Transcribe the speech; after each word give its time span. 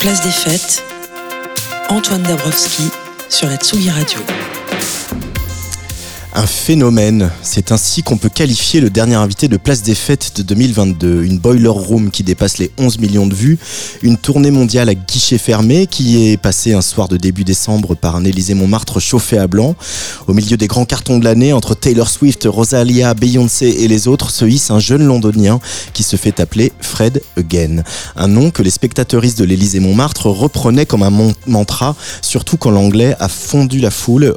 Place 0.00 0.22
des 0.22 0.30
fêtes, 0.30 0.82
Antoine 1.90 2.22
Dabrowski 2.22 2.90
sur 3.28 3.48
la 3.48 3.56
Tsugi 3.56 3.90
Radio 3.90 4.20
un 6.38 6.46
phénomène. 6.46 7.32
C'est 7.42 7.72
ainsi 7.72 8.04
qu'on 8.04 8.16
peut 8.16 8.28
qualifier 8.28 8.80
le 8.80 8.90
dernier 8.90 9.16
invité 9.16 9.48
de 9.48 9.56
Place 9.56 9.82
des 9.82 9.96
Fêtes 9.96 10.34
de 10.36 10.44
2022. 10.44 11.24
Une 11.24 11.36
boiler 11.36 11.66
room 11.66 12.12
qui 12.12 12.22
dépasse 12.22 12.58
les 12.58 12.70
11 12.78 13.00
millions 13.00 13.26
de 13.26 13.34
vues, 13.34 13.58
une 14.02 14.16
tournée 14.16 14.52
mondiale 14.52 14.88
à 14.88 14.94
guichet 14.94 15.36
fermé 15.36 15.88
qui 15.88 16.30
est 16.30 16.36
passée 16.36 16.74
un 16.74 16.80
soir 16.80 17.08
de 17.08 17.16
début 17.16 17.42
décembre 17.42 17.96
par 17.96 18.14
un 18.14 18.22
Élysée 18.22 18.54
Montmartre 18.54 19.00
chauffé 19.00 19.36
à 19.36 19.48
blanc. 19.48 19.74
Au 20.28 20.32
milieu 20.32 20.56
des 20.56 20.68
grands 20.68 20.84
cartons 20.84 21.18
de 21.18 21.24
l'année, 21.24 21.52
entre 21.52 21.74
Taylor 21.74 22.08
Swift, 22.08 22.46
Rosalia, 22.48 23.14
Beyoncé 23.14 23.66
et 23.66 23.88
les 23.88 24.06
autres, 24.06 24.30
se 24.30 24.44
hisse 24.44 24.70
un 24.70 24.78
jeune 24.78 25.04
londonien 25.04 25.58
qui 25.92 26.04
se 26.04 26.14
fait 26.14 26.38
appeler 26.38 26.70
Fred 26.80 27.20
Again. 27.36 27.82
Un 28.14 28.28
nom 28.28 28.52
que 28.52 28.62
les 28.62 28.70
spectateuristes 28.70 29.40
de 29.40 29.44
l'Élysée 29.44 29.80
Montmartre 29.80 30.26
reprenaient 30.26 30.86
comme 30.86 31.02
un 31.02 31.32
mantra, 31.48 31.96
surtout 32.22 32.58
quand 32.58 32.70
l'anglais 32.70 33.16
a 33.18 33.28
fondu 33.28 33.80
la 33.80 33.90
foule, 33.90 34.36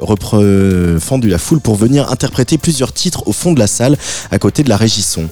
fendu 0.98 1.28
la 1.28 1.38
foule 1.38 1.60
pour 1.60 1.76
venir 1.76 1.91
interpréter 1.98 2.58
plusieurs 2.58 2.92
titres 2.92 3.26
au 3.26 3.32
fond 3.32 3.52
de 3.52 3.58
la 3.58 3.66
salle 3.66 3.96
à 4.30 4.38
côté 4.38 4.62
de 4.62 4.68
la 4.68 4.76
régisson. 4.76 5.28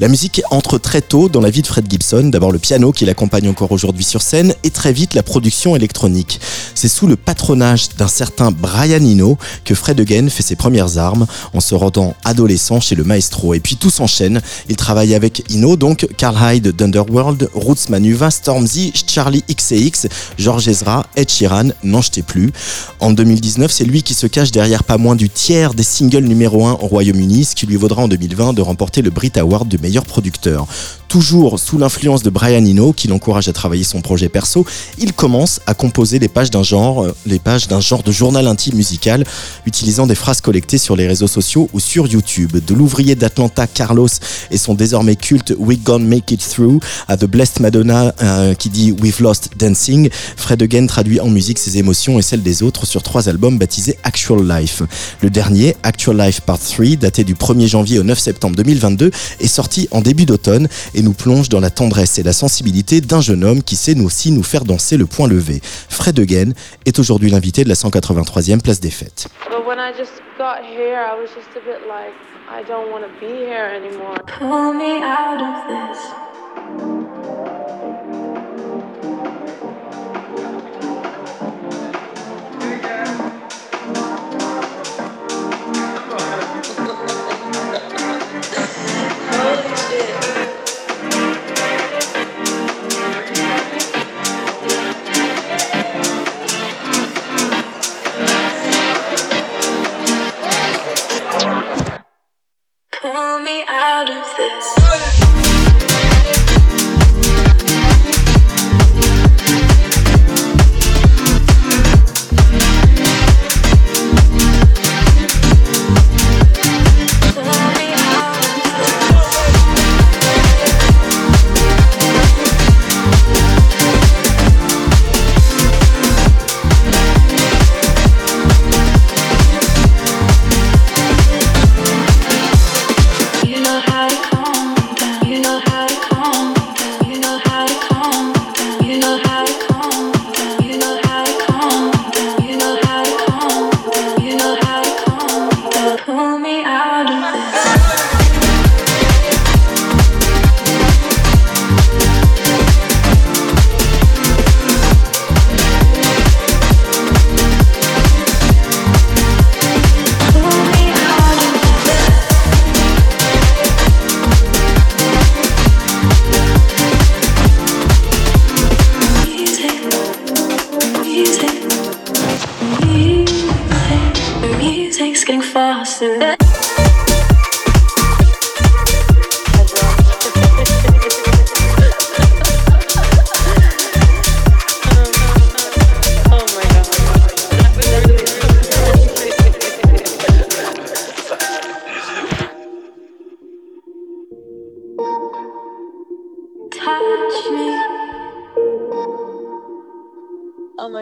La 0.00 0.08
musique 0.08 0.42
entre 0.50 0.78
très 0.78 1.00
tôt 1.00 1.28
dans 1.28 1.40
la 1.40 1.50
vie 1.50 1.62
de 1.62 1.66
Fred 1.66 1.86
Gibson, 1.88 2.24
d'abord 2.24 2.52
le 2.52 2.58
piano 2.58 2.92
qui 2.92 3.04
l'accompagne 3.04 3.48
encore 3.48 3.72
aujourd'hui 3.72 4.04
sur 4.04 4.22
scène 4.22 4.54
et 4.62 4.70
très 4.70 4.92
vite 4.92 5.14
la 5.14 5.22
production 5.22 5.76
électronique. 5.76 6.40
C'est 6.74 6.88
sous 6.88 7.06
le 7.06 7.16
patronage 7.16 7.88
d'un 7.98 8.08
certain 8.08 8.50
Brian 8.50 9.04
Eno 9.04 9.38
que 9.64 9.74
Fred 9.74 10.00
Again 10.00 10.28
fait 10.28 10.42
ses 10.42 10.56
premières 10.56 10.98
armes 10.98 11.26
en 11.52 11.60
se 11.60 11.74
rendant 11.74 12.14
adolescent 12.24 12.80
chez 12.80 12.94
le 12.94 13.04
maestro. 13.04 13.54
Et 13.54 13.60
puis 13.60 13.76
tout 13.76 13.90
s'enchaîne. 13.90 14.40
Il 14.68 14.76
travaille 14.76 15.14
avec 15.14 15.44
Eno, 15.52 15.76
donc 15.76 16.06
Carl 16.16 16.36
Hyde 16.40 16.68
d'Underworld, 16.68 17.48
Roots 17.54 17.88
Manuva, 17.88 18.30
Stormzy, 18.30 18.92
Charlie 19.06 19.44
XCX, 19.50 20.08
George 20.38 20.68
Ezra, 20.68 21.06
Ed 21.16 21.30
Sheeran, 21.30 21.68
n'en 21.82 22.02
jetez 22.02 22.22
plus. 22.22 22.52
En 23.00 23.12
2019, 23.12 23.70
c'est 23.70 23.84
lui 23.84 24.02
qui 24.02 24.14
se 24.14 24.26
cache 24.26 24.50
derrière 24.50 24.84
pas 24.84 24.98
moins 24.98 25.16
du 25.16 25.28
tiers 25.28 25.74
des 25.74 25.82
single 26.04 26.24
numéro 26.28 26.66
1 26.66 26.72
au 26.72 26.86
Royaume-Uni, 26.86 27.46
ce 27.46 27.54
qui 27.54 27.64
lui 27.64 27.76
vaudra 27.76 28.02
en 28.02 28.08
2020 28.08 28.52
de 28.52 28.60
remporter 28.60 29.00
le 29.00 29.08
Brit 29.08 29.32
Award 29.36 29.68
de 29.68 29.78
meilleur 29.78 30.04
producteur. 30.04 30.66
Toujours 31.14 31.60
sous 31.60 31.78
l'influence 31.78 32.24
de 32.24 32.30
Brian 32.30 32.66
Eno, 32.66 32.92
qui 32.92 33.06
l'encourage 33.06 33.46
à 33.46 33.52
travailler 33.52 33.84
son 33.84 34.00
projet 34.00 34.28
perso, 34.28 34.66
il 34.98 35.12
commence 35.12 35.60
à 35.64 35.72
composer 35.72 36.18
les 36.18 36.26
pages 36.26 36.50
d'un 36.50 36.64
genre, 36.64 37.04
euh, 37.04 37.14
les 37.24 37.38
pages 37.38 37.68
d'un 37.68 37.78
genre 37.78 38.02
de 38.02 38.10
journal 38.10 38.48
intime 38.48 38.74
musical, 38.74 39.22
utilisant 39.64 40.08
des 40.08 40.16
phrases 40.16 40.40
collectées 40.40 40.76
sur 40.76 40.96
les 40.96 41.06
réseaux 41.06 41.28
sociaux 41.28 41.70
ou 41.72 41.78
sur 41.78 42.08
YouTube. 42.08 42.56
De 42.66 42.74
l'ouvrier 42.74 43.14
d'Atlanta 43.14 43.68
Carlos 43.68 44.08
et 44.50 44.58
son 44.58 44.74
désormais 44.74 45.14
culte 45.14 45.54
We 45.56 45.78
Gonna 45.78 46.04
Make 46.04 46.32
It 46.32 46.40
Through 46.40 46.80
à 47.06 47.16
The 47.16 47.26
Blessed 47.26 47.60
Madonna 47.60 48.12
euh, 48.20 48.54
qui 48.54 48.68
dit 48.68 48.90
We've 48.90 49.22
Lost 49.22 49.50
Dancing, 49.56 50.10
Fred 50.36 50.64
Again 50.64 50.88
traduit 50.88 51.20
en 51.20 51.28
musique 51.28 51.60
ses 51.60 51.78
émotions 51.78 52.18
et 52.18 52.22
celles 52.22 52.42
des 52.42 52.64
autres 52.64 52.86
sur 52.86 53.04
trois 53.04 53.28
albums 53.28 53.56
baptisés 53.56 53.96
Actual 54.02 54.44
Life. 54.48 54.82
Le 55.22 55.30
dernier, 55.30 55.76
Actual 55.84 56.16
Life 56.16 56.40
Part 56.40 56.58
3, 56.58 56.96
daté 56.96 57.22
du 57.22 57.36
1er 57.36 57.68
janvier 57.68 58.00
au 58.00 58.02
9 58.02 58.18
septembre 58.18 58.56
2022, 58.56 59.12
est 59.38 59.46
sorti 59.46 59.86
en 59.92 60.00
début 60.00 60.26
d'automne 60.26 60.66
et 60.92 61.03
nous 61.04 61.12
plonge 61.12 61.48
dans 61.48 61.60
la 61.60 61.70
tendresse 61.70 62.18
et 62.18 62.22
la 62.22 62.32
sensibilité 62.32 63.00
d'un 63.00 63.20
jeune 63.20 63.44
homme 63.44 63.62
qui 63.62 63.76
sait 63.76 63.94
nous 63.94 64.06
aussi 64.06 64.32
nous 64.32 64.42
faire 64.42 64.64
danser 64.64 64.96
le 64.96 65.06
point 65.06 65.28
levé. 65.28 65.60
Fred 65.62 66.18
Again 66.18 66.50
est 66.84 66.98
aujourd'hui 66.98 67.30
l'invité 67.30 67.62
de 67.62 67.68
la 67.68 67.74
183e 67.76 68.60
place 68.60 68.80
des 68.80 68.90
fêtes. 68.90 69.28
out 76.74 77.03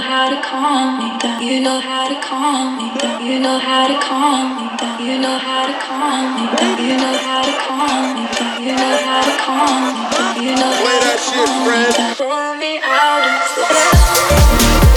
know 0.00 0.08
how 0.08 0.30
to 0.30 0.40
calm 0.40 0.98
me 0.98 1.18
down. 1.18 1.42
You 1.42 1.60
know 1.60 1.78
how 1.78 2.08
to 2.08 2.20
calm 2.26 2.78
me 2.78 2.90
down. 2.98 3.26
You 3.26 3.38
know 3.38 3.58
how 3.58 3.86
to 3.86 3.98
calm 4.00 4.56
me 4.56 4.76
down. 4.78 5.00
You 5.00 5.18
know 5.18 5.36
how 5.36 5.66
to 5.66 5.74
calm 5.78 6.36
me 6.36 6.56
down. 6.56 6.78
You 6.80 6.96
know 6.96 7.18
how 7.18 7.42
to 7.44 7.52
calm 7.60 8.14
me 8.14 8.24
down. 8.32 8.62
You 8.64 8.72
know 8.72 8.96
how 9.04 9.20
to 9.28 9.34
calm 9.44 9.82
me 9.84 10.00
down. 10.16 10.42
You 10.42 10.52
know 10.56 10.56
how 10.56 10.56
to 10.56 10.56
calm 10.56 10.56
me 10.56 10.56
down. 10.56 10.72
Play 10.80 10.98
that 11.04 11.20
shit, 11.20 11.50
friend. 11.66 12.16
Pull 12.16 12.54
me 12.56 12.80
out 12.82 13.24
of 13.28 14.84
the 14.84 14.89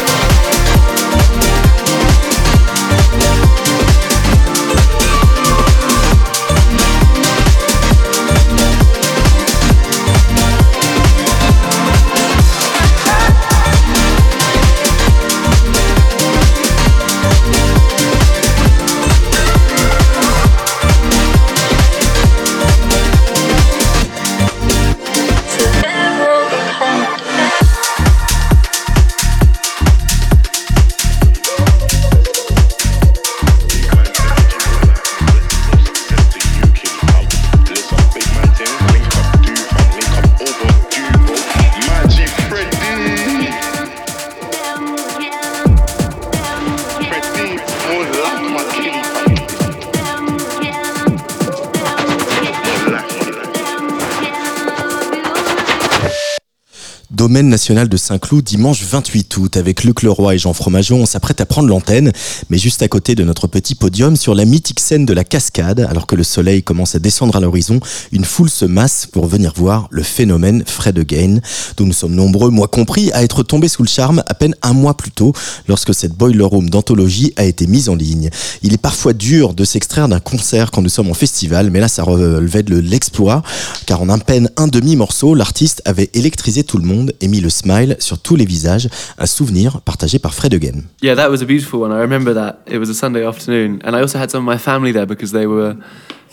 Domaine 57.24 57.48
national 57.48 57.88
de 57.88 57.96
Saint-Cloud 57.96 58.44
dimanche 58.44 58.84
28 58.84 59.38
août 59.38 59.56
avec 59.56 59.86
Luc 59.86 60.02
Leroy 60.02 60.36
et 60.36 60.38
Jean 60.38 60.52
Fromageau. 60.52 60.98
On 60.98 61.06
s'apprête 61.06 61.40
à 61.40 61.46
prendre 61.46 61.70
l'antenne, 61.70 62.12
mais 62.50 62.58
juste 62.58 62.84
à 62.84 62.90
côté 62.90 63.16
de 63.16 63.24
notre 63.24 63.48
petit 63.48 63.76
podium 63.76 64.18
sur 64.18 64.36
la 64.36 64.44
mythique 64.44 64.82
scène 64.82 65.06
de 65.06 65.14
la 65.14 65.24
cascade, 65.24 65.88
alors 65.90 66.06
que 66.06 66.18
le 66.18 66.26
soleil 66.26 66.64
commence 66.64 66.96
à 66.96 67.00
descendre 67.00 67.38
à 67.38 67.40
l'horizon, 67.40 67.80
une 68.12 68.26
foule 68.26 68.50
se 68.50 68.66
masse 68.66 69.08
pour 69.10 69.26
venir 69.26 69.54
voir 69.56 69.88
le 69.90 70.04
phénomène 70.04 70.66
Fred 70.68 71.00
Again, 71.00 71.40
dont 71.78 71.86
nous 71.86 71.94
sommes 71.94 72.14
nombreux, 72.14 72.50
moi 72.50 72.68
compris, 72.68 73.10
à 73.14 73.24
être 73.24 73.42
tombés 73.42 73.70
sous 73.70 73.84
le 73.84 73.88
charme 73.88 74.22
à 74.28 74.34
peine 74.34 74.56
un 74.62 74.74
mois 74.74 74.98
plus 74.98 75.12
tôt, 75.12 75.32
lorsque 75.70 75.94
cette 75.94 76.18
Boiler 76.18 76.44
Room 76.44 76.70
d'anthologie 76.70 77.32
a 77.38 77.46
été 77.46 77.68
mise 77.68 77.88
en 77.88 77.96
ligne. 77.96 78.32
Il 78.64 78.74
est 78.74 78.78
parfois 78.78 79.14
dur 79.14 79.54
de 79.54 79.64
s'extraire 79.64 80.10
d'un 80.10 80.20
concert 80.20 80.72
quand 80.72 80.82
nous 80.82 80.90
sommes 80.90 81.10
en 81.10 81.14
festival, 81.14 81.72
mais 81.72 81.80
là 81.80 81.88
ça 81.88 82.04
relevait 82.04 82.64
de 82.64 82.78
l'exploit, 82.78 83.44
car 83.86 84.02
en 84.02 84.10
à 84.10 84.18
peine 84.18 84.50
un 84.58 84.68
demi-morceau, 84.68 85.36
l'artiste 85.36 85.82
avait 85.86 86.10
électrisé 86.14 86.66
tout 86.66 86.78
le 86.78 86.84
monde 86.84 87.13
et 87.22 87.28
mis 87.28 87.42
le 87.42 87.50
smile 87.50 87.96
sur 88.00 88.20
tous 88.20 88.36
les 88.36 88.46
visages, 88.46 88.88
un 89.18 89.26
souvenir 89.26 89.82
partagé 89.82 90.20
par 90.20 90.34
Fred 90.34 90.54
Again. 90.54 90.84
Yeah, 91.02 91.16
that 91.16 91.30
was 91.30 91.42
a 91.42 91.46
beautiful 91.46 91.82
one. 91.82 91.92
I 91.92 92.02
remember 92.02 92.34
that. 92.34 92.62
It 92.68 92.80
was 92.80 92.90
a 92.90 92.94
Sunday 92.94 93.26
afternoon, 93.26 93.82
and 93.84 93.96
I 93.96 94.02
also 94.02 94.18
had 94.18 94.30
some 94.30 94.40
of 94.40 94.46
my 94.46 94.58
family 94.58 94.92
there 94.92 95.06
because 95.06 95.32
they 95.32 95.48
were 95.48 95.76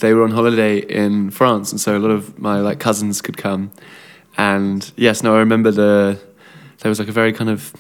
they 0.01 0.15
were 0.15 0.25
on 0.25 0.33
holiday 0.33 0.79
in 0.79 1.31
France, 1.31 1.73
and 1.73 1.81
so 1.81 1.97
a 1.97 1.99
lot 1.99 2.11
of 2.11 2.39
my 2.39 2.61
like 2.61 2.79
cousins 2.79 3.21
could 3.23 3.37
come. 3.37 3.71
And 4.37 4.91
yes, 4.97 5.23
no, 5.23 5.35
I 5.35 5.39
remember 5.39 5.71
the 5.71 6.19
there 6.81 6.89
was 6.89 6.99
like 6.99 7.09
a 7.09 7.13
very 7.13 7.33
kind 7.33 7.51
of 7.51 7.73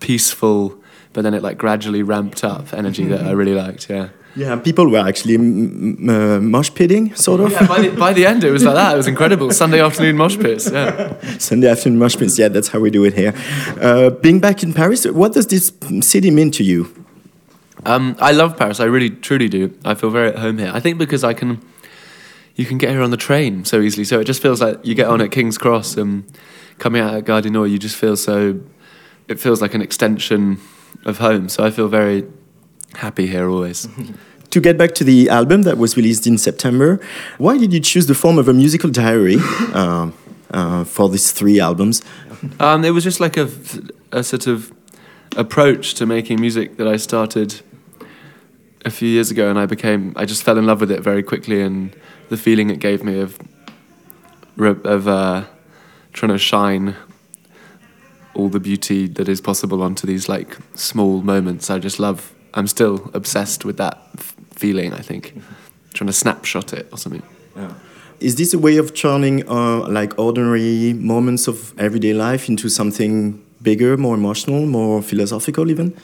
peaceful, 0.00 0.74
but 1.12 1.22
then 1.22 1.34
it 1.34 1.42
like 1.42 1.58
gradually 1.58 2.02
ramped 2.02 2.44
up 2.44 2.72
energy 2.72 3.04
that 3.06 3.20
I 3.20 3.24
mm-hmm. 3.24 3.36
really 3.36 3.54
liked. 3.54 3.88
Yeah. 3.88 4.08
Yeah, 4.34 4.56
people 4.56 4.88
were 4.88 5.06
actually 5.06 5.36
uh, 5.36 6.40
mosh 6.40 6.70
pitting, 6.74 7.14
sort 7.14 7.40
of. 7.40 7.52
Yeah, 7.52 7.66
by 7.66 7.82
the, 7.82 7.88
by 7.90 8.12
the 8.14 8.24
end, 8.24 8.44
it 8.44 8.50
was 8.50 8.64
like 8.64 8.74
that. 8.74 8.94
It 8.94 8.96
was 8.96 9.06
incredible. 9.06 9.50
Sunday 9.50 9.80
afternoon 9.80 10.16
mosh 10.16 10.38
pits. 10.38 10.70
Yeah. 10.70 11.18
Sunday 11.38 11.68
afternoon 11.68 11.98
mosh 11.98 12.16
pits. 12.16 12.38
Yeah, 12.38 12.48
that's 12.48 12.68
how 12.68 12.80
we 12.80 12.90
do 12.90 13.04
it 13.04 13.12
here. 13.12 13.34
Uh, 13.80 14.08
being 14.08 14.40
back 14.40 14.62
in 14.62 14.72
Paris, 14.72 15.04
what 15.04 15.34
does 15.34 15.46
this 15.48 15.72
city 16.00 16.30
mean 16.30 16.50
to 16.52 16.64
you? 16.64 16.94
Um, 17.84 18.16
I 18.20 18.32
love 18.32 18.56
Paris. 18.56 18.80
I 18.80 18.84
really, 18.84 19.10
truly 19.10 19.48
do. 19.48 19.76
I 19.84 19.94
feel 19.94 20.10
very 20.10 20.28
at 20.28 20.38
home 20.38 20.58
here. 20.58 20.70
I 20.72 20.80
think 20.80 20.98
because 20.98 21.24
I 21.24 21.34
can, 21.34 21.60
you 22.54 22.64
can 22.64 22.78
get 22.78 22.90
here 22.90 23.02
on 23.02 23.10
the 23.10 23.16
train 23.18 23.66
so 23.66 23.80
easily. 23.80 24.04
So 24.04 24.20
it 24.20 24.24
just 24.24 24.40
feels 24.40 24.62
like 24.62 24.78
you 24.82 24.94
get 24.94 25.08
on 25.08 25.20
at 25.20 25.30
King's 25.30 25.58
Cross 25.58 25.96
and 25.98 26.24
coming 26.78 27.02
out 27.02 27.14
at 27.14 27.24
Gare 27.26 27.42
du 27.42 27.50
Nord, 27.50 27.70
you 27.70 27.78
just 27.78 27.96
feel 27.96 28.16
so. 28.16 28.60
It 29.28 29.40
feels 29.40 29.60
like 29.60 29.74
an 29.74 29.82
extension 29.82 30.58
of 31.04 31.18
home. 31.18 31.48
So 31.48 31.64
I 31.64 31.70
feel 31.70 31.88
very 31.88 32.26
happy 32.94 33.26
here 33.26 33.48
always. 33.48 33.88
To 34.52 34.60
get 34.60 34.76
back 34.76 34.94
to 34.96 35.04
the 35.04 35.30
album 35.30 35.62
that 35.62 35.78
was 35.78 35.96
released 35.96 36.26
in 36.26 36.36
September, 36.36 37.00
why 37.38 37.56
did 37.56 37.72
you 37.72 37.80
choose 37.80 38.04
the 38.04 38.14
form 38.14 38.36
of 38.36 38.48
a 38.48 38.52
musical 38.52 38.90
diary 38.90 39.36
uh, 39.72 40.10
uh, 40.50 40.84
for 40.84 41.08
these 41.08 41.32
three 41.32 41.58
albums? 41.58 42.02
Um, 42.60 42.84
it 42.84 42.90
was 42.90 43.02
just 43.02 43.18
like 43.18 43.38
a, 43.38 43.48
a 44.10 44.22
sort 44.22 44.46
of 44.46 44.70
approach 45.38 45.94
to 45.94 46.04
making 46.04 46.38
music 46.38 46.76
that 46.76 46.86
I 46.86 46.98
started 46.98 47.62
a 48.84 48.90
few 48.90 49.08
years 49.08 49.30
ago, 49.30 49.48
and 49.48 49.58
I 49.58 49.64
became 49.64 50.12
I 50.16 50.24
just 50.26 50.42
fell 50.42 50.58
in 50.58 50.66
love 50.66 50.80
with 50.80 50.90
it 50.90 51.00
very 51.00 51.22
quickly, 51.22 51.62
and 51.62 51.96
the 52.28 52.36
feeling 52.36 52.68
it 52.68 52.78
gave 52.78 53.02
me 53.02 53.20
of 53.20 53.38
of 54.58 55.08
uh, 55.08 55.44
trying 56.12 56.32
to 56.32 56.38
shine 56.38 56.94
all 58.34 58.48
the 58.48 58.60
beauty 58.60 59.06
that 59.06 59.28
is 59.28 59.40
possible 59.40 59.82
onto 59.82 60.06
these 60.06 60.28
like 60.28 60.56
small 60.74 61.22
moments. 61.22 61.70
I 61.70 61.78
just 61.78 61.98
love. 61.98 62.34
I'm 62.54 62.66
still 62.66 63.10
obsessed 63.14 63.64
with 63.64 63.76
that 63.78 63.98
f- 64.18 64.34
feeling. 64.54 64.92
I 64.92 65.00
think 65.00 65.34
trying 65.94 66.06
to 66.08 66.12
snapshot 66.12 66.72
it 66.72 66.88
or 66.92 66.98
something. 66.98 67.22
Yeah. 67.56 67.72
Is 68.20 68.36
this 68.36 68.54
a 68.54 68.58
way 68.58 68.76
of 68.78 68.94
turning 68.94 69.48
uh, 69.48 69.88
like 69.88 70.18
ordinary 70.18 70.92
moments 70.92 71.48
of 71.48 71.72
everyday 71.78 72.14
life 72.14 72.48
into 72.48 72.68
something 72.68 73.42
bigger, 73.62 73.96
more 73.96 74.14
emotional, 74.14 74.66
more 74.66 75.02
philosophical, 75.02 75.70
even? 75.70 75.94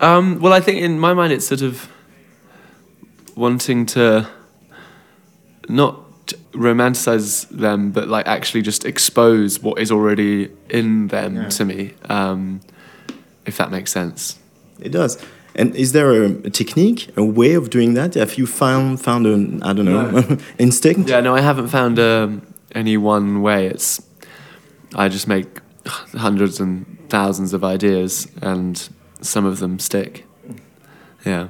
Um, 0.00 0.40
well, 0.40 0.52
I 0.52 0.60
think 0.60 0.80
in 0.80 0.98
my 0.98 1.14
mind, 1.14 1.32
it's 1.32 1.46
sort 1.46 1.62
of 1.62 1.88
wanting 3.34 3.86
to 3.86 4.28
not 5.68 6.00
romanticize 6.52 7.48
them, 7.48 7.90
but 7.92 8.08
like 8.08 8.26
actually 8.26 8.62
just 8.62 8.84
expose 8.84 9.60
what 9.60 9.78
is 9.80 9.90
already 9.90 10.50
in 10.68 11.08
them 11.08 11.36
Yeah. 11.36 11.48
to 11.48 11.64
me, 11.64 11.94
um, 12.08 12.60
if 13.46 13.56
that 13.56 13.70
makes 13.70 13.90
sense. 13.90 14.38
It 14.80 14.90
does. 14.92 15.18
And 15.58 15.74
is 15.74 15.90
there 15.92 16.12
a, 16.24 16.26
a 16.44 16.50
technique, 16.50 17.08
a 17.16 17.24
way 17.24 17.54
of 17.56 17.68
doing 17.68 17.94
that? 17.94 18.14
Have 18.14 18.38
you 18.38 18.46
found 18.46 19.00
found 19.00 19.26
an 19.26 19.60
I 19.62 19.72
don't 19.74 19.84
know 19.86 20.38
instinct? 20.58 21.10
Yeah, 21.10 21.20
no, 21.20 21.34
I 21.34 21.40
haven't 21.40 21.68
found 21.68 21.98
um, 21.98 22.42
any 22.74 22.96
one 22.96 23.42
way. 23.42 23.66
It's 23.66 24.00
I 24.94 25.08
just 25.08 25.26
make 25.26 25.46
hundreds 26.14 26.60
and 26.60 26.86
thousands 27.08 27.52
of 27.54 27.64
ideas, 27.64 28.28
and 28.40 28.88
some 29.20 29.44
of 29.48 29.58
them 29.58 29.78
stick. 29.78 30.24
Yeah. 31.26 31.48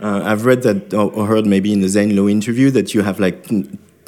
Uh, 0.00 0.22
I've 0.24 0.46
read 0.46 0.62
that 0.62 0.94
or 0.94 1.10
or 1.12 1.26
heard 1.26 1.44
maybe 1.46 1.72
in 1.72 1.80
the 1.80 1.88
Zane 1.88 2.14
Lowe 2.14 2.28
interview 2.28 2.70
that 2.70 2.94
you 2.94 3.02
have 3.02 3.18
like 3.18 3.50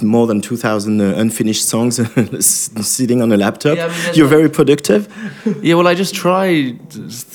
more 0.02 0.26
than 0.26 0.40
2,000 0.40 0.98
uh, 1.00 1.14
unfinished 1.18 1.68
songs 1.68 2.00
sitting 2.86 3.20
on 3.20 3.32
a 3.32 3.36
laptop. 3.36 3.76
Yeah, 3.76 3.86
I 3.86 3.88
mean, 3.88 4.14
You're 4.14 4.26
not- 4.30 4.36
very 4.36 4.48
productive. 4.48 5.08
Yeah, 5.62 5.74
well, 5.74 5.86
I 5.88 5.94
just 5.94 6.14
try. 6.14 6.74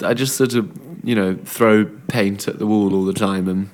I 0.01 0.13
just 0.15 0.35
sort 0.35 0.55
of, 0.55 0.65
you 1.05 1.15
know, 1.15 1.37
throw 1.45 1.85
paint 2.07 2.47
at 2.47 2.57
the 2.59 2.65
wall 2.65 2.93
all 2.93 3.05
the 3.05 3.13
time, 3.13 3.47
and 3.47 3.69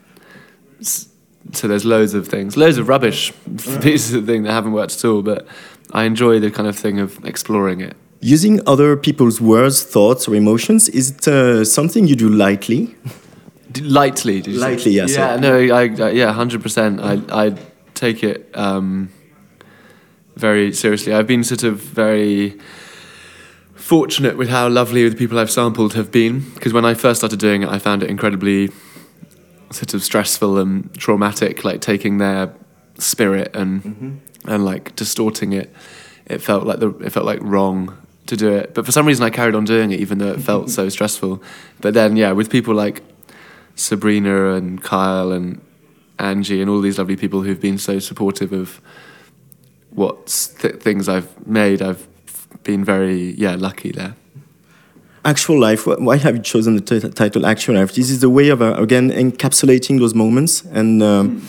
so 0.82 1.68
there's 1.68 1.86
loads 1.86 2.14
of 2.14 2.28
things, 2.28 2.56
loads 2.58 2.78
of 2.78 2.88
rubbish 2.88 3.32
pieces 3.82 4.14
of 4.14 4.26
thing 4.26 4.44
that 4.44 4.52
haven't 4.52 4.74
worked 4.74 4.94
at 4.94 5.06
all. 5.06 5.22
But 5.22 5.48
I 5.94 6.04
enjoy 6.04 6.40
the 6.40 6.52
kind 6.52 6.68
of 6.68 6.76
thing 6.78 7.00
of 7.00 7.24
exploring 7.26 7.82
it. 7.82 7.96
Using 8.20 8.60
other 8.68 8.96
people's 8.96 9.42
words, 9.42 9.84
thoughts, 9.84 10.28
or 10.28 10.36
emotions, 10.36 10.90
is 10.90 11.10
it 11.12 11.28
uh, 11.28 11.66
something 11.66 12.08
you 12.08 12.16
do 12.16 12.30
lightly? 12.30 12.96
Lightly, 13.82 14.42
did 14.42 14.54
you 14.54 14.60
say? 14.60 14.66
Lightly, 14.66 14.92
yes, 14.92 15.16
Yeah, 15.16 15.34
yeah. 15.36 15.40
no, 15.40 15.58
I, 15.58 15.84
I 16.08 16.10
yeah, 16.12 16.32
hundred 16.34 16.62
percent. 16.62 17.00
I 17.00 17.22
I 17.32 17.56
take 17.96 18.24
it 18.24 18.50
um, 18.54 19.10
very 20.36 20.74
seriously. 20.74 21.14
I've 21.14 21.28
been 21.28 21.44
sort 21.44 21.64
of 21.64 21.80
very 21.80 22.60
fortunate 23.92 24.38
with 24.38 24.48
how 24.48 24.70
lovely 24.70 25.10
the 25.10 25.18
people 25.18 25.38
I've 25.38 25.52
sampled 25.52 25.96
have 25.96 26.14
been. 26.14 26.50
Because 26.54 26.72
when 26.72 26.86
I 26.86 26.94
first 26.94 27.20
started 27.20 27.40
doing 27.40 27.64
it, 27.64 27.68
I 27.68 27.78
found 27.78 28.04
it 28.04 28.10
incredibly 28.10 28.70
sort 29.70 29.94
of 29.94 30.02
stressful 30.02 30.58
and 30.60 30.98
traumatic. 30.98 31.66
Like 31.66 31.82
taking 31.82 32.18
their 32.18 32.54
spirit 32.98 33.54
and 33.54 33.84
mm-hmm. 33.84 34.50
and 34.50 34.64
like 34.64 34.96
distorting 34.96 35.52
it. 35.52 35.76
It 36.26 36.38
felt 36.38 36.66
like 36.66 36.80
the 36.80 36.92
it 37.00 37.10
felt 37.10 37.26
like 37.26 37.40
wrong 37.42 37.98
to 38.28 38.38
do 38.38 38.54
it. 38.54 38.74
But 38.74 38.86
for 38.86 38.94
some 38.94 39.06
reason, 39.06 39.26
I 39.26 39.30
carried 39.30 39.56
on 39.56 39.66
doing 39.66 39.92
it, 39.92 40.00
even 40.00 40.20
though 40.20 40.32
it 40.32 40.40
felt 40.52 40.70
so 40.70 40.88
stressful. 40.88 41.44
But 41.82 41.94
then, 41.94 42.16
yeah, 42.16 42.32
with 42.32 42.50
people 42.50 42.74
like 42.74 43.04
Sabrina 43.76 44.54
and 44.54 44.82
Kyle 44.82 45.34
and 45.34 45.60
Angie 46.18 46.62
and 46.62 46.70
all 46.70 46.80
these 46.80 46.98
lovely 46.98 47.18
people 47.18 47.42
who've 47.42 47.60
been 47.60 47.78
so 47.78 48.00
supportive 48.00 48.54
of 48.54 48.80
what 49.90 50.28
th- 50.60 50.76
things 50.76 51.10
I've 51.10 51.46
made. 51.46 51.82
I've 51.82 52.08
been 52.64 52.84
very 52.86 53.34
yeah 53.38 53.56
lucky 53.56 53.92
there. 53.92 54.16
Actual 55.24 55.60
Life. 55.60 55.86
Why 55.86 56.18
have 56.18 56.36
you 56.36 56.42
chosen 56.42 56.76
the 56.76 57.10
title 57.10 57.46
Actual 57.46 57.76
Life? 57.76 57.94
This 57.94 58.10
is 58.10 58.24
a 58.24 58.30
way 58.30 58.50
of 58.50 58.62
uh, 58.62 58.74
again 58.74 59.12
encapsulating 59.12 60.00
those 60.00 60.16
moments 60.16 60.64
and 60.66 61.04
um, 61.04 61.48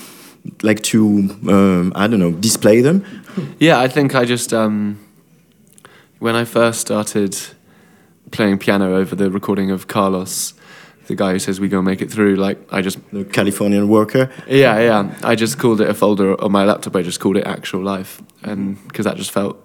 like 0.62 0.82
to 0.82 1.06
um, 1.48 1.92
I 1.94 2.06
don't 2.06 2.20
know 2.20 2.32
display 2.32 2.82
them. 2.82 3.04
Yeah, 3.58 3.80
I 3.80 3.88
think 3.88 4.14
I 4.14 4.24
just 4.26 4.52
um, 4.52 4.98
when 6.18 6.34
I 6.34 6.44
first 6.44 6.80
started 6.80 7.34
playing 8.30 8.58
piano 8.58 8.94
over 8.96 9.16
the 9.16 9.30
recording 9.30 9.70
of 9.70 9.86
Carlos, 9.88 10.52
the 11.06 11.14
guy 11.14 11.32
who 11.32 11.38
says 11.38 11.58
we 11.58 11.68
gonna 11.68 11.82
make 11.82 12.02
it 12.02 12.10
through. 12.10 12.36
Like 12.36 12.58
I 12.70 12.82
just 12.82 12.98
The 13.10 13.24
Californian 13.24 13.88
worker. 13.88 14.30
yeah 14.46 14.78
yeah 14.80 15.14
I 15.22 15.34
just 15.34 15.58
called 15.58 15.80
it 15.80 15.88
a 15.88 15.94
folder 15.94 16.38
on 16.42 16.52
my 16.52 16.64
laptop. 16.66 16.94
I 16.94 17.00
just 17.02 17.20
called 17.20 17.38
it 17.38 17.46
Actual 17.46 17.82
Life, 17.82 18.20
and 18.42 18.76
because 18.86 19.06
that 19.06 19.16
just 19.16 19.30
felt 19.30 19.56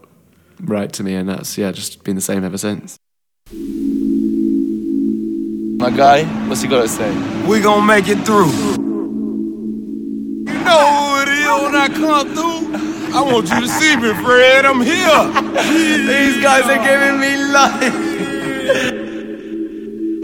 right 0.62 0.92
to 0.94 1.04
me, 1.04 1.16
and 1.16 1.30
that's 1.30 1.58
yeah 1.58 1.72
just 1.72 2.04
been 2.04 2.16
the 2.16 2.22
same 2.22 2.44
ever 2.44 2.58
since. 2.58 2.98
My 5.80 5.92
guy, 5.92 6.24
what's 6.48 6.62
he 6.62 6.68
got 6.68 6.82
to 6.82 6.88
say? 6.88 7.12
We 7.48 7.62
gonna 7.62 7.86
make 7.86 8.08
it 8.08 8.26
through. 8.26 8.52
You 10.48 10.60
know 10.64 10.86
who 10.98 11.22
it 11.22 11.30
is 11.30 11.48
when 11.64 11.76
I 11.76 11.88
come 11.88 12.34
through. 12.34 12.58
I 13.16 13.22
want 13.22 13.50
you 13.50 13.62
to 13.62 13.68
see 13.68 13.96
me, 13.96 14.14
Fred. 14.24 14.66
I'm 14.66 14.82
here. 14.82 15.24
These 16.08 16.42
guys 16.44 16.66
are 16.66 16.84
giving 16.84 17.20
me 17.20 17.38
life. 17.54 17.94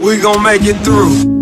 We 0.04 0.20
gonna 0.20 0.42
make 0.42 0.62
it 0.62 0.76
through. 0.84 1.32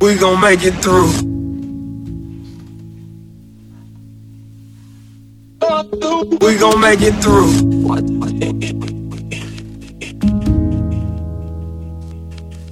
We 0.00 0.16
gonna 0.16 0.40
make 0.40 0.64
it 0.64 0.74
through. 0.82 1.31
We 5.82 6.56
gon' 6.58 6.80
make 6.80 7.00
it 7.00 7.14
through. 7.20 7.50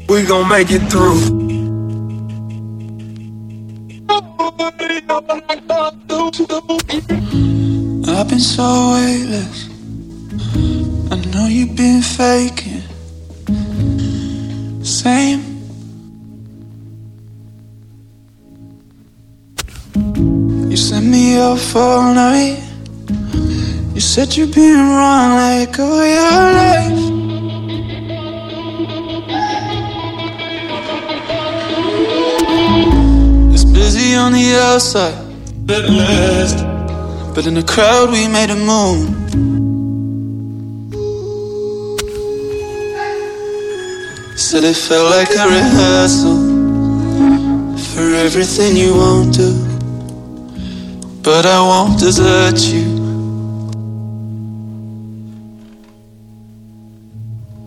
We 0.08 0.22
gon' 0.26 0.48
make 0.48 0.70
it 0.70 0.82
through. 0.90 1.18
I've 8.06 8.28
been 8.28 8.38
so 8.38 8.92
weightless. 8.92 9.68
I 11.10 11.16
know 11.32 11.46
you've 11.48 11.74
been 11.74 12.02
faking. 12.02 12.82
Same. 14.84 15.42
You 20.70 20.76
sent 20.76 21.06
me 21.06 21.38
up 21.38 21.58
all 21.74 22.14
night. 22.14 22.69
Said 24.12 24.36
you've 24.36 24.52
been 24.52 24.76
wrong 24.76 25.36
like 25.36 25.78
all 25.78 26.04
your 26.04 26.42
life. 26.58 27.00
It's 33.54 33.62
busy 33.62 34.16
on 34.16 34.32
the 34.32 34.58
outside, 34.64 35.14
at 35.70 35.88
last. 35.88 36.58
But 37.36 37.46
in 37.46 37.54
the 37.54 37.62
crowd, 37.62 38.10
we 38.10 38.26
made 38.26 38.50
a 38.50 38.56
moon. 38.56 39.14
Said 44.36 44.64
it 44.64 44.74
felt 44.74 45.08
like 45.08 45.30
a 45.36 45.46
rehearsal 45.46 46.36
for 47.94 48.12
everything 48.26 48.76
you 48.76 48.92
won't 48.92 49.36
do. 49.36 49.52
But 51.22 51.46
I 51.46 51.60
won't 51.60 52.00
desert 52.00 52.58
you. 52.58 52.89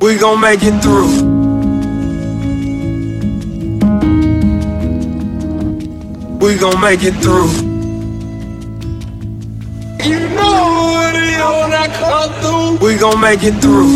We 0.04 0.18
gon' 0.18 0.42
make 0.42 0.60
it 0.64 0.82
through. 0.84 1.08
We 6.40 6.58
gon' 6.58 6.82
make 6.82 7.04
it 7.04 7.14
through. 7.24 7.48
You 10.04 10.20
know 10.36 10.58
who 10.76 11.00
it 11.08 11.16
is 11.16 11.40
when 11.40 11.72
I 11.72 11.88
come 11.88 12.32
through. 12.42 12.86
We 12.86 12.98
gon' 12.98 13.22
make 13.22 13.44
it 13.44 13.56
through. 13.62 13.92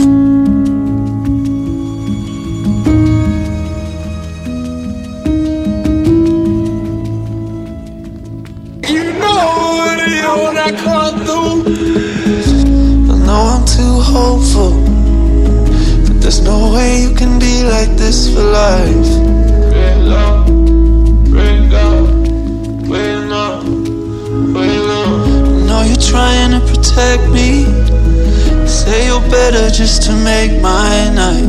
You 8.88 9.04
know 9.20 9.42
who 9.58 9.72
it 9.92 10.00
is 10.08 10.26
when 10.26 10.58
I 10.58 10.72
come 10.72 11.16
through. 11.26 11.56
I 13.12 13.18
know 13.26 13.42
I'm 13.56 13.66
too 13.66 14.00
hopeful. 14.00 14.77
There's 16.28 16.42
no 16.42 16.74
way 16.74 17.04
you 17.04 17.16
can 17.16 17.40
be 17.40 17.64
like 17.64 17.88
this 17.96 18.28
for 18.34 18.44
life. 18.44 19.12
Red 19.72 19.98
love, 20.04 20.50
red 21.32 21.72
love, 21.72 22.90
red 22.90 23.30
love, 23.30 23.64
red 24.54 24.82
love. 24.92 25.24
I 25.24 25.68
know 25.68 25.82
you're 25.88 25.96
trying 25.96 26.52
to 26.52 26.60
protect 26.68 27.24
me. 27.30 27.64
Say 28.68 29.06
you're 29.08 29.22
better 29.32 29.70
just 29.70 30.04
to 30.08 30.12
make 30.12 30.62
my 30.62 31.10
night. 31.16 31.48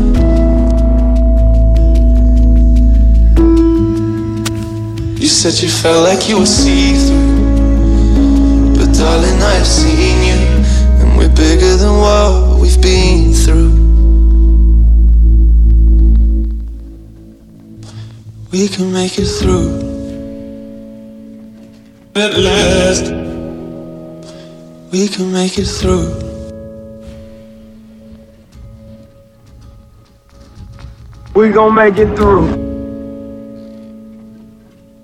You 5.18 5.26
said 5.26 5.61
you 5.61 5.70
felt 5.70 6.04
like 6.04 6.28
you 6.28 6.38
were 6.38 6.47
see 6.47 6.94
through. 6.94 8.76
But 8.76 8.94
darling, 8.97 9.42
I've 9.42 9.66
seen 9.66 10.23
you. 10.23 10.40
And 11.00 11.18
we're 11.18 11.35
bigger 11.35 11.75
than 11.75 11.94
what 11.99 12.61
we've 12.61 12.80
been 12.80 13.35
through. 13.35 13.67
We 18.50 18.67
can 18.67 18.90
make 18.90 19.19
it 19.19 19.26
through. 19.26 19.69
At 22.14 22.33
last. 22.38 23.12
We 24.90 25.07
can 25.09 25.31
make 25.31 25.59
it 25.59 25.67
through. 25.67 26.09
We 31.35 31.50
gon' 31.50 31.75
make 31.75 31.99
it 31.99 32.17
through. 32.17 32.49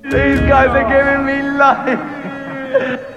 These 0.04 0.40
guys 0.48 0.70
are 0.70 0.88
giving 0.88 1.26
me 1.26 1.42
life. 1.58 3.10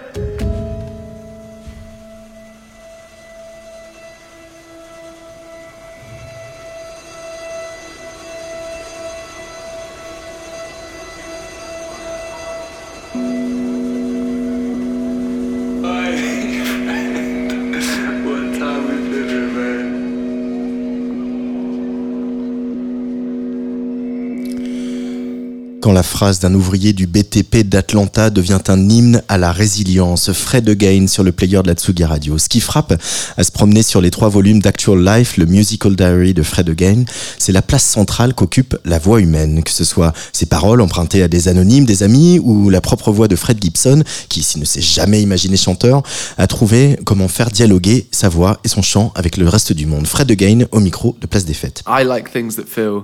phrase 26.17 26.39
d'un 26.39 26.55
ouvrier 26.55 26.93
du 26.93 27.05
BTP 27.05 27.57
d'Atlanta 27.57 28.31
devient 28.31 28.57
un 28.69 28.89
hymne 28.89 29.21
à 29.27 29.37
la 29.37 29.51
résilience, 29.51 30.31
Fred 30.31 30.67
Again 30.67 31.05
sur 31.05 31.23
le 31.23 31.31
player 31.31 31.61
de 31.61 31.67
la 31.67 31.75
Tsugi 31.75 32.03
Radio. 32.05 32.39
Ce 32.39 32.49
qui 32.49 32.59
frappe 32.59 32.99
à 33.37 33.43
se 33.43 33.51
promener 33.51 33.83
sur 33.83 34.01
les 34.01 34.09
trois 34.09 34.27
volumes 34.27 34.59
d'Actual 34.59 34.99
Life, 35.05 35.37
le 35.37 35.45
musical 35.45 35.95
diary 35.95 36.33
de 36.33 36.41
Fred 36.41 36.71
Again, 36.71 37.03
c'est 37.37 37.51
la 37.51 37.61
place 37.61 37.85
centrale 37.85 38.33
qu'occupe 38.33 38.75
la 38.83 38.97
voix 38.97 39.21
humaine, 39.21 39.61
que 39.61 39.69
ce 39.69 39.83
soit 39.83 40.11
ses 40.33 40.47
paroles 40.47 40.81
empruntées 40.81 41.21
à 41.21 41.27
des 41.27 41.49
anonymes, 41.49 41.85
des 41.85 42.01
amis, 42.01 42.39
ou 42.39 42.71
la 42.71 42.81
propre 42.81 43.11
voix 43.11 43.27
de 43.27 43.35
Fred 43.35 43.61
Gibson, 43.61 44.03
qui, 44.27 44.41
s'il 44.41 44.61
ne 44.61 44.65
s'est 44.65 44.81
jamais 44.81 45.21
imaginé 45.21 45.55
chanteur, 45.55 46.01
a 46.39 46.47
trouvé 46.47 46.97
comment 47.05 47.27
faire 47.27 47.51
dialoguer 47.51 48.07
sa 48.09 48.27
voix 48.27 48.59
et 48.63 48.69
son 48.69 48.81
chant 48.81 49.11
avec 49.13 49.37
le 49.37 49.47
reste 49.47 49.71
du 49.71 49.85
monde. 49.85 50.07
Fred 50.07 50.31
Again 50.31 50.65
au 50.71 50.79
micro 50.79 51.15
de 51.21 51.27
Place 51.27 51.45
des 51.45 51.53
Fêtes. 51.53 51.83
I 51.87 52.03
like 52.03 52.31
things 52.33 52.55
that 52.55 52.65
feel 52.65 53.03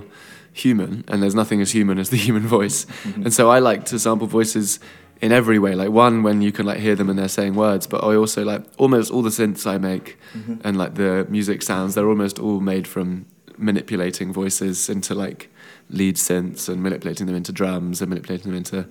human, 0.54 1.04
and 1.08 1.22
there's 1.22 1.34
nothing 1.34 1.60
as 1.60 1.72
human 1.72 1.98
as 1.98 2.08
the 2.08 2.16
human 2.28 2.46
voice. 2.46 2.86
Mm-hmm. 2.86 3.24
And 3.24 3.34
so 3.34 3.50
I 3.50 3.58
like 3.58 3.84
to 3.86 3.98
sample 3.98 4.26
voices 4.26 4.80
in 5.20 5.32
every 5.32 5.58
way. 5.58 5.74
Like 5.74 5.90
one, 5.90 6.22
when 6.22 6.40
you 6.40 6.52
can 6.52 6.64
like 6.64 6.78
hear 6.78 6.94
them 6.94 7.10
and 7.10 7.18
they're 7.18 7.28
saying 7.28 7.54
words, 7.54 7.86
but 7.86 8.02
I 8.02 8.14
also 8.14 8.44
like 8.44 8.62
almost 8.78 9.10
all 9.10 9.22
the 9.22 9.30
synths 9.30 9.66
I 9.66 9.78
make 9.78 10.18
mm-hmm. 10.32 10.56
and 10.64 10.78
like 10.78 10.94
the 10.94 11.26
music 11.28 11.62
sounds. 11.62 11.94
They're 11.94 12.08
almost 12.08 12.38
all 12.38 12.60
made 12.60 12.86
from 12.86 13.26
manipulating 13.56 14.32
voices 14.32 14.88
into 14.88 15.14
like 15.14 15.50
lead 15.90 16.16
synths 16.16 16.68
and 16.68 16.82
manipulating 16.82 17.26
them 17.26 17.36
into 17.36 17.52
drums 17.52 18.00
and 18.00 18.08
manipulating 18.08 18.50
them 18.50 18.56
into 18.56 18.86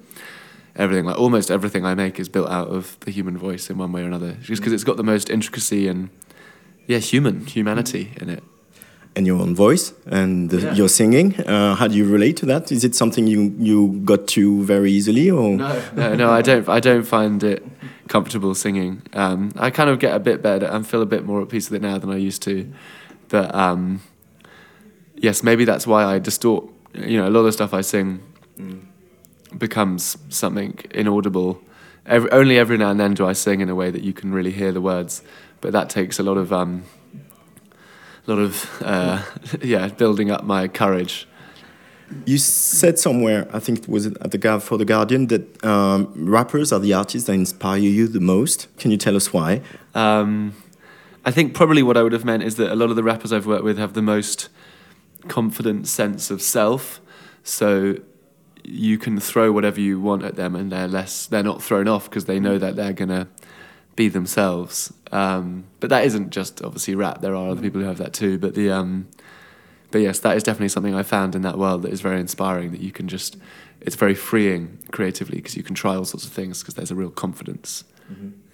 everything. 0.75 1.05
Like 1.05 1.17
almost 1.17 1.49
everything 1.49 1.85
I 1.85 1.95
make 1.95 2.19
is 2.19 2.29
built 2.29 2.49
out 2.49 2.67
of 2.67 2.99
the 3.01 3.11
human 3.11 3.37
voice 3.37 3.69
in 3.69 3.77
one 3.77 3.91
way 3.91 4.03
or 4.03 4.07
another, 4.07 4.33
just 4.33 4.61
because 4.61 4.61
mm-hmm. 4.61 4.73
it's 4.73 4.83
got 4.83 4.97
the 4.97 5.03
most 5.03 5.29
intricacy 5.29 5.87
and 5.87 6.09
yeah, 6.87 6.97
human 6.97 7.45
humanity 7.45 8.11
in 8.17 8.29
it. 8.29 8.43
And 9.15 9.27
your 9.27 9.39
own 9.41 9.55
voice 9.55 9.93
and 10.07 10.49
the, 10.49 10.57
Yeah. 10.59 10.73
your 10.73 10.89
singing. 10.89 11.35
Uh, 11.45 11.75
how 11.75 11.87
do 11.87 11.95
you 11.95 12.05
relate 12.05 12.35
to 12.37 12.45
that? 12.47 12.71
Is 12.71 12.83
it 12.83 12.95
something 12.95 13.27
you, 13.27 13.53
you 13.59 14.01
got 14.05 14.27
to 14.29 14.63
very 14.63 14.91
easily 14.91 15.29
or? 15.29 15.55
No, 15.57 15.81
no, 15.95 16.15
no. 16.15 16.31
I 16.31 16.41
don't. 16.41 16.67
I 16.67 16.79
don't 16.79 17.03
find 17.03 17.43
it 17.43 17.63
comfortable 18.07 18.55
singing. 18.55 19.01
Um, 19.13 19.51
I 19.55 19.69
kind 19.69 19.89
of 19.89 19.99
get 19.99 20.15
a 20.15 20.19
bit 20.19 20.41
better 20.41 20.65
and 20.65 20.85
feel 20.87 21.01
a 21.01 21.05
bit 21.05 21.25
more 21.25 21.41
at 21.41 21.49
peace 21.49 21.69
with 21.69 21.83
it 21.83 21.85
now 21.87 21.97
than 21.99 22.09
I 22.09 22.17
used 22.17 22.41
to. 22.43 22.71
But 23.29 23.53
um, 23.53 24.01
yes, 25.15 25.43
maybe 25.43 25.65
that's 25.65 25.85
why 25.87 26.03
I 26.03 26.19
distort. 26.19 26.65
You 26.93 27.17
know, 27.17 27.27
a 27.27 27.31
lot 27.31 27.39
of 27.41 27.45
the 27.45 27.51
stuff 27.51 27.73
I 27.73 27.81
sing 27.81 28.19
becomes 29.57 30.17
something 30.29 30.77
inaudible. 30.91 31.61
Every, 32.05 32.29
only 32.31 32.57
every 32.57 32.77
now 32.77 32.89
and 32.91 32.99
then 32.99 33.13
do 33.13 33.25
I 33.25 33.33
sing 33.33 33.61
in 33.61 33.69
a 33.69 33.75
way 33.75 33.89
that 33.91 34.03
you 34.03 34.13
can 34.13 34.33
really 34.33 34.51
hear 34.51 34.71
the 34.71 34.81
words, 34.81 35.21
but 35.61 35.71
that 35.71 35.89
takes 35.89 36.19
a 36.19 36.23
lot 36.23 36.37
of 36.37 36.51
um, 36.51 36.83
lot 38.31 38.39
of 38.39 38.81
uh, 38.81 39.21
yeah 39.61 39.87
building 39.89 40.31
up 40.31 40.43
my 40.43 40.67
courage. 40.67 41.27
You 42.25 42.37
said 42.37 42.99
somewhere, 42.99 43.47
I 43.51 43.59
think 43.59 43.79
it 43.79 43.87
was 43.89 44.05
at 44.05 44.31
the 44.31 44.59
for 44.59 44.77
the 44.77 44.85
Guardian, 44.85 45.27
that 45.27 45.65
um, 45.65 46.13
rappers 46.15 46.71
are 46.71 46.79
the 46.79 46.93
artists 46.93 47.25
that 47.27 47.33
inspire 47.33 47.79
you 47.79 48.07
the 48.07 48.19
most. 48.19 48.67
Can 48.77 48.91
you 48.91 48.97
tell 48.97 49.15
us 49.15 49.33
why? 49.33 49.61
Um, 49.95 50.53
I 51.25 51.31
think 51.31 51.55
probably 51.55 51.81
what 51.81 51.97
I 51.97 52.03
would 52.03 52.11
have 52.11 52.25
meant 52.25 52.43
is 52.43 52.55
that 52.57 52.71
a 52.71 52.75
lot 52.75 52.89
of 52.89 52.95
the 52.95 53.03
rappers 53.03 53.33
I've 53.33 53.47
worked 53.47 53.63
with 53.63 53.77
have 53.79 53.93
the 53.93 54.01
most 54.01 54.49
confident 55.27 55.87
sense 55.87 56.29
of 56.29 56.41
self. 56.41 57.01
So 57.43 57.95
you 58.63 58.97
can 58.97 59.19
throw 59.19 59.51
whatever 59.51 59.79
you 59.79 59.99
want 59.99 60.23
at 60.23 60.35
them, 60.35 60.55
and 60.55 60.71
they're 60.71 60.87
less. 60.87 61.25
They're 61.25 61.43
not 61.43 61.63
thrown 61.63 61.87
off 61.87 62.09
because 62.09 62.25
they 62.25 62.39
know 62.39 62.57
that 62.57 62.75
they're 62.75 62.93
gonna 62.93 63.27
be 63.95 64.07
themselves. 64.09 64.91
Um, 65.11 65.65
but 65.79 65.89
that 65.89 66.05
isn't 66.05 66.31
just 66.31 66.61
obviously 66.63 66.95
rap. 66.95 67.21
There 67.21 67.35
are 67.35 67.49
other 67.49 67.61
people 67.61 67.81
who 67.81 67.87
have 67.87 67.97
that 67.99 68.13
too. 68.13 68.37
But 68.37 68.55
the 68.55 68.71
um, 68.71 69.07
but 69.91 70.01
yes, 70.01 70.19
that 70.19 70.35
is 70.35 70.43
definitely 70.43 70.69
something 70.69 70.95
I 70.95 71.03
found 71.03 71.35
in 71.35 71.43
that 71.43 71.57
world 71.57 71.83
that 71.83 71.91
is 71.93 72.01
very 72.01 72.19
inspiring. 72.19 72.71
That 72.71 72.79
you 72.81 72.91
can 72.91 73.07
just, 73.07 73.37
it's 73.81 73.95
very 73.95 74.15
freeing 74.15 74.79
creatively 74.91 75.37
because 75.37 75.55
you 75.55 75.61
can 75.63 75.75
try 75.75 75.95
all 75.95 76.05
sorts 76.05 76.25
of 76.25 76.31
things 76.31 76.59
because 76.61 76.73
there's 76.73 76.91
a 76.91 76.95
real 76.95 77.11
confidence. 77.11 77.83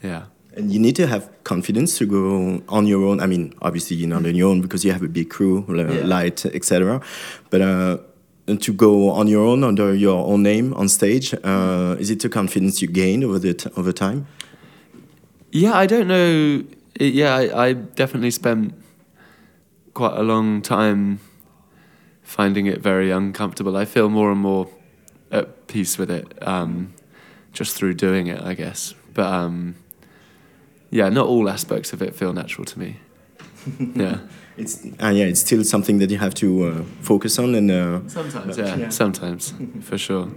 Yeah. 0.03 0.23
And 0.55 0.71
you 0.73 0.79
need 0.79 0.95
to 0.97 1.07
have 1.07 1.29
confidence 1.43 1.97
to 1.99 2.05
go 2.05 2.61
on 2.67 2.87
your 2.87 3.05
own. 3.05 3.21
I 3.21 3.27
mean, 3.27 3.53
obviously 3.61 3.95
you're 3.97 4.09
not 4.09 4.25
on 4.25 4.35
your 4.35 4.49
own 4.49 4.61
because 4.61 4.83
you 4.83 4.91
have 4.91 5.03
a 5.03 5.07
big 5.07 5.29
crew, 5.29 5.63
Yeah. 5.69 6.05
light, 6.05 6.45
etc. 6.45 7.01
But 7.49 7.61
uh, 7.61 7.97
and 8.47 8.61
to 8.63 8.73
go 8.73 9.11
on 9.11 9.27
your 9.27 9.45
own 9.45 9.63
under 9.63 9.93
your 9.93 10.25
own 10.25 10.43
name 10.43 10.73
on 10.73 10.89
stage, 10.89 11.33
uh, 11.43 11.95
is 11.99 12.09
it 12.09 12.25
a 12.25 12.29
confidence 12.29 12.81
you 12.81 12.87
gain 12.89 13.23
over 13.23 13.39
the 13.39 13.53
t- 13.53 13.69
over 13.77 13.93
time? 13.93 14.25
Yeah, 15.51 15.73
I 15.73 15.85
don't 15.85 16.07
know. 16.07 16.63
Yeah, 16.99 17.35
I, 17.35 17.67
I 17.67 17.73
definitely 17.73 18.31
spent 18.31 18.73
quite 19.93 20.17
a 20.17 20.23
long 20.23 20.61
time 20.61 21.19
finding 22.21 22.67
it 22.67 22.81
very 22.81 23.11
uncomfortable. 23.11 23.75
I 23.75 23.85
feel 23.85 24.09
more 24.09 24.31
and 24.31 24.39
more 24.39 24.67
at 25.31 25.67
peace 25.67 25.97
with 25.97 26.11
it 26.11 26.47
um, 26.47 26.93
just 27.53 27.75
through 27.75 27.95
doing 27.95 28.27
it, 28.27 28.41
I 28.41 28.53
guess. 28.53 28.93
But 29.13 29.27
um, 29.27 29.75
yeah, 30.91 31.09
not 31.09 31.27
all 31.27 31.49
aspects 31.49 31.93
of 31.93 32.01
it 32.01 32.15
feel 32.15 32.33
natural 32.33 32.65
to 32.65 32.79
me. 32.79 32.97
yeah. 33.95 34.19
It's 34.57 34.85
uh, 35.01 35.07
yeah, 35.07 35.25
it's 35.25 35.39
still 35.39 35.63
something 35.63 35.99
that 35.99 36.09
you 36.11 36.17
have 36.17 36.33
to 36.35 36.65
uh, 36.65 36.83
focus 37.01 37.39
on 37.39 37.55
and. 37.55 37.71
Uh, 37.71 38.01
Sometimes, 38.07 38.57
yeah, 38.57 38.89
sometimes, 38.89 39.53
for 39.81 39.97
sure. 39.97 40.29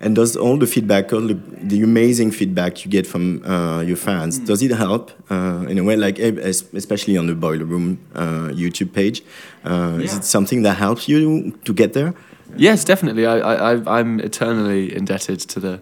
And 0.00 0.14
does 0.14 0.36
all 0.36 0.56
the 0.58 0.66
feedback, 0.66 1.12
all 1.12 1.20
the, 1.26 1.34
the 1.62 1.82
amazing 1.82 2.30
feedback 2.30 2.84
you 2.84 2.90
get 2.90 3.06
from 3.06 3.42
uh, 3.44 3.80
your 3.80 3.96
fans, 3.96 4.38
does 4.38 4.62
it 4.62 4.70
help 4.70 5.10
uh, 5.30 5.66
in 5.68 5.78
a 5.78 5.82
way, 5.82 5.96
like 5.96 6.18
especially 6.20 7.16
on 7.18 7.26
the 7.26 7.34
Boiler 7.34 7.64
Room 7.64 7.98
uh, 8.14 8.48
YouTube 8.54 8.92
page? 8.92 9.22
Uh, 9.64 9.98
Is 10.02 10.14
it 10.14 10.24
something 10.24 10.62
that 10.62 10.74
helps 10.76 11.08
you 11.08 11.50
to 11.64 11.72
get 11.74 11.92
there? 11.94 12.14
Yes, 12.56 12.84
definitely. 12.84 13.26
I, 13.26 13.38
I- 13.72 13.98
I'm 13.98 14.20
eternally 14.20 14.94
indebted 14.96 15.40
to 15.40 15.60
the 15.60 15.80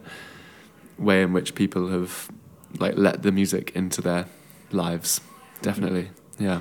way 0.98 1.22
in 1.22 1.32
which 1.34 1.54
people 1.54 1.88
have 1.88 2.30
like 2.78 2.96
let 2.96 3.22
the 3.22 3.32
music 3.32 3.70
into 3.74 4.00
their 4.00 4.24
lives. 4.72 5.20
Definitely, 5.62 6.08
yeah. 6.38 6.60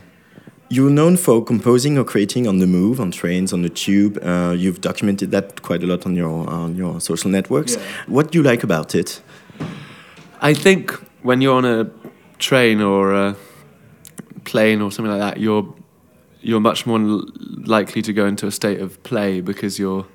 You're 0.74 0.90
known 0.90 1.18
for 1.18 1.44
composing 1.46 2.00
or 2.00 2.04
creating 2.04 2.48
on 2.48 2.58
the 2.58 2.66
move, 2.66 3.00
on 3.00 3.12
trains, 3.12 3.54
on 3.54 3.62
the 3.62 3.70
tube. 3.70 4.18
Uh, 4.24 4.56
you've 4.58 4.82
documented 4.82 5.30
that 5.30 5.62
quite 5.62 5.84
a 5.84 5.86
lot 5.86 6.08
on 6.08 6.16
your 6.16 6.50
on 6.50 6.76
your 6.76 7.00
social 7.00 7.30
networks. 7.30 7.76
Yeah. 7.76 7.84
What 8.08 8.32
do 8.32 8.40
you 8.40 8.44
like 8.44 8.64
about 8.64 8.96
it? 8.96 9.22
I 10.42 10.56
think 10.56 10.92
when 11.22 11.42
you're 11.42 11.56
on 11.56 11.66
a 11.66 11.92
train 12.40 12.82
or 12.82 13.14
a 13.14 13.36
plane 14.46 14.82
or 14.82 14.92
something 14.92 15.12
like 15.12 15.20
that, 15.20 15.40
you're 15.40 15.72
you're 16.42 16.60
much 16.60 16.88
more 16.88 16.98
likely 16.98 18.02
to 18.02 18.12
go 18.12 18.26
into 18.26 18.48
a 18.48 18.52
state 18.52 18.82
of 18.82 19.02
play 19.04 19.42
because 19.42 19.78
you're 19.78 20.08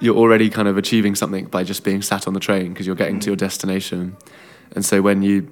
you're 0.00 0.16
already 0.16 0.50
kind 0.50 0.66
of 0.66 0.76
achieving 0.76 1.14
something 1.14 1.44
by 1.44 1.62
just 1.62 1.84
being 1.84 2.02
sat 2.02 2.26
on 2.26 2.34
the 2.34 2.40
train 2.40 2.72
because 2.72 2.88
you're 2.88 2.96
getting 2.96 3.20
to 3.20 3.26
your 3.30 3.36
destination. 3.36 4.16
And 4.74 4.84
so 4.84 5.00
when 5.00 5.22
you 5.22 5.48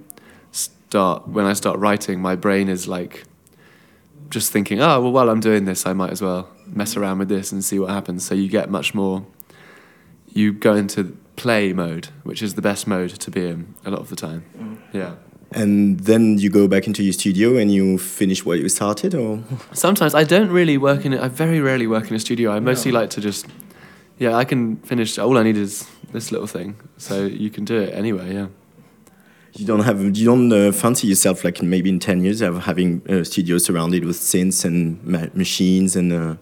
start 0.51 1.29
when 1.29 1.47
I 1.47 1.53
start 1.53 1.79
writing, 1.79 2.21
my 2.21 2.35
brain 2.35 2.69
is 2.69 2.89
like 2.89 3.23
just 4.33 4.51
thinking, 4.51 4.81
oh 4.81 5.01
well, 5.01 5.13
while 5.13 5.29
I'm 5.29 5.41
doing 5.41 5.67
this, 5.67 5.87
I 5.87 5.93
might 5.93 6.11
as 6.11 6.23
well 6.23 6.49
mess 6.67 6.97
around 6.97 7.19
with 7.19 7.29
this 7.29 7.53
and 7.53 7.65
see 7.65 7.79
what 7.79 7.91
happens. 7.91 8.25
So 8.25 8.35
you 8.35 8.49
get 8.49 8.71
much 8.71 8.95
more. 8.95 9.25
You 10.27 10.53
go 10.53 10.75
into 10.75 11.17
play 11.37 11.73
mode, 11.73 12.09
which 12.23 12.43
is 12.43 12.55
the 12.55 12.63
best 12.63 12.87
mode 12.87 13.11
to 13.11 13.31
be 13.31 13.47
in 13.47 13.75
a 13.85 13.91
lot 13.91 14.01
of 14.01 14.09
the 14.09 14.17
time. 14.17 14.45
Mm. 14.59 14.79
Yeah. 14.93 15.15
And 15.55 16.01
then 16.01 16.39
you 16.39 16.49
go 16.49 16.67
back 16.67 16.87
into 16.87 17.03
your 17.03 17.13
studio 17.13 17.59
and 17.59 17.71
you 17.71 17.99
finish 17.99 18.43
what 18.43 18.59
you 18.59 18.71
started, 18.71 19.15
or 19.15 19.45
Sometimes 19.75 20.15
I 20.15 20.25
don't 20.25 20.51
really 20.51 20.79
work 20.79 21.05
in 21.05 21.13
it. 21.13 21.21
I 21.21 21.29
very 21.29 21.61
rarely 21.61 21.87
work 21.87 22.09
in 22.09 22.17
a 22.17 22.19
studio. 22.19 22.51
I 22.51 22.61
mostly 22.61 22.91
like 22.91 23.11
to 23.11 23.21
just, 23.21 23.47
yeah, 24.19 24.35
I 24.35 24.45
can 24.45 24.77
finish. 24.77 25.19
All 25.19 25.37
I 25.37 25.43
need 25.43 25.59
is 25.59 25.87
this 26.11 26.33
little 26.33 26.47
thing, 26.47 26.77
so 26.97 27.27
you 27.27 27.51
can 27.51 27.67
do 27.67 27.79
it 27.79 27.93
anyway. 27.93 28.33
Yeah. 28.33 28.47
You 29.55 29.67
don't 29.67 29.81
have 29.81 30.01
you 30.17 30.25
don't 30.25 30.53
uh, 30.53 30.73
fancy 30.73 31.07
yourself 31.07 31.45
like 31.45 31.63
maybe 31.63 31.91
in 31.91 31.99
ten 31.99 32.23
years 32.25 32.41
of 32.41 32.65
having 32.65 33.03
a 33.09 33.25
studio 33.25 33.59
surrounded 33.59 34.05
with 34.05 34.17
synths 34.17 34.65
and 34.65 35.03
ma- 35.05 35.27
machines 35.35 35.97
and. 35.97 36.13
Uh, 36.13 36.35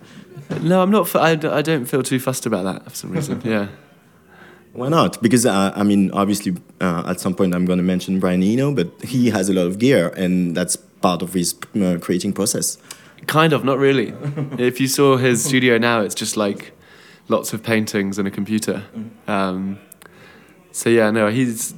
No, 0.62 0.82
I'm 0.82 0.90
not. 0.90 1.14
I, 1.14 1.32
I 1.58 1.62
don't 1.62 1.86
feel 1.86 2.02
too 2.02 2.18
fussed 2.18 2.44
about 2.46 2.64
that 2.64 2.84
for 2.90 2.96
some 2.96 3.12
reason. 3.12 3.40
yeah. 3.44 3.68
Why 4.72 4.88
not? 4.88 5.20
Because 5.22 5.46
uh, 5.46 5.72
I 5.74 5.82
mean, 5.82 6.10
obviously, 6.12 6.56
uh, 6.80 7.02
at 7.06 7.20
some 7.20 7.34
point 7.34 7.54
I'm 7.54 7.66
going 7.66 7.78
to 7.78 7.84
mention 7.84 8.20
Brian 8.20 8.42
Eno, 8.42 8.72
but 8.72 8.88
he 9.02 9.30
has 9.30 9.48
a 9.48 9.52
lot 9.52 9.66
of 9.66 9.78
gear, 9.78 10.08
and 10.16 10.56
that's 10.56 10.76
part 10.76 11.22
of 11.22 11.34
his 11.34 11.54
uh, 11.80 11.98
creating 12.00 12.32
process. 12.32 12.78
Kind 13.26 13.52
of, 13.52 13.64
not 13.64 13.78
really. 13.78 14.12
if 14.58 14.80
you 14.80 14.86
saw 14.88 15.16
his 15.16 15.44
studio 15.44 15.78
now, 15.78 16.00
it's 16.00 16.14
just 16.14 16.36
like 16.36 16.72
lots 17.28 17.52
of 17.52 17.62
paintings 17.62 18.18
and 18.18 18.26
a 18.28 18.30
computer. 18.30 18.82
Um, 19.26 19.78
so 20.72 20.88
yeah, 20.90 21.10
no, 21.10 21.30
he's 21.30 21.74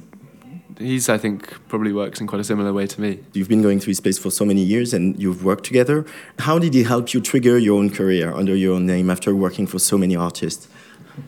he's 0.83 1.09
I 1.09 1.17
think 1.17 1.67
probably 1.67 1.93
works 1.93 2.21
in 2.21 2.27
quite 2.27 2.41
a 2.41 2.43
similar 2.43 2.73
way 2.73 2.87
to 2.87 3.01
me. 3.01 3.19
You've 3.33 3.49
been 3.49 3.61
going 3.61 3.79
through 3.79 3.91
his 3.91 3.97
space 3.97 4.19
for 4.19 4.29
so 4.29 4.45
many 4.45 4.61
years, 4.61 4.93
and 4.93 5.19
you've 5.21 5.43
worked 5.43 5.63
together. 5.63 6.05
How 6.39 6.59
did 6.59 6.73
he 6.73 6.83
help 6.83 7.13
you 7.13 7.21
trigger 7.21 7.57
your 7.57 7.79
own 7.79 7.89
career 7.89 8.33
under 8.33 8.55
your 8.55 8.75
own 8.75 8.85
name 8.85 9.09
after 9.09 9.35
working 9.35 9.65
for 9.65 9.79
so 9.79 9.97
many 9.97 10.15
artists? 10.15 10.67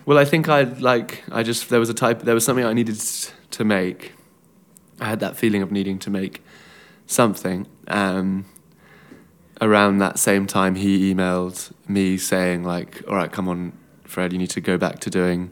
Well, 0.06 0.18
I 0.18 0.26
think 0.26 0.50
I 0.50 0.64
like 0.64 1.24
I 1.32 1.44
just 1.44 1.70
there 1.70 1.80
was 1.80 1.90
a 1.90 1.94
type 1.94 2.22
there 2.22 2.36
was 2.36 2.46
something 2.46 2.66
I 2.66 2.74
needed 2.74 3.00
to 3.52 3.64
make. 3.64 4.14
I 5.00 5.06
had 5.06 5.20
that 5.20 5.36
feeling 5.36 5.62
of 5.62 5.72
needing 5.72 6.00
to 6.00 6.10
make 6.10 6.44
something. 7.08 7.68
Um, 7.88 8.46
around 9.62 10.00
that 10.00 10.20
same 10.20 10.48
time, 10.48 10.76
he 10.76 11.14
emailed 11.14 11.72
me 11.88 12.18
saying 12.18 12.64
like, 12.64 13.04
"All 13.08 13.16
right, 13.16 13.32
come 13.32 13.48
on, 13.48 13.74
Fred, 14.04 14.34
you 14.34 14.40
need 14.40 14.52
to 14.52 14.62
go 14.62 14.78
back 14.78 15.00
to 15.00 15.10
doing 15.10 15.52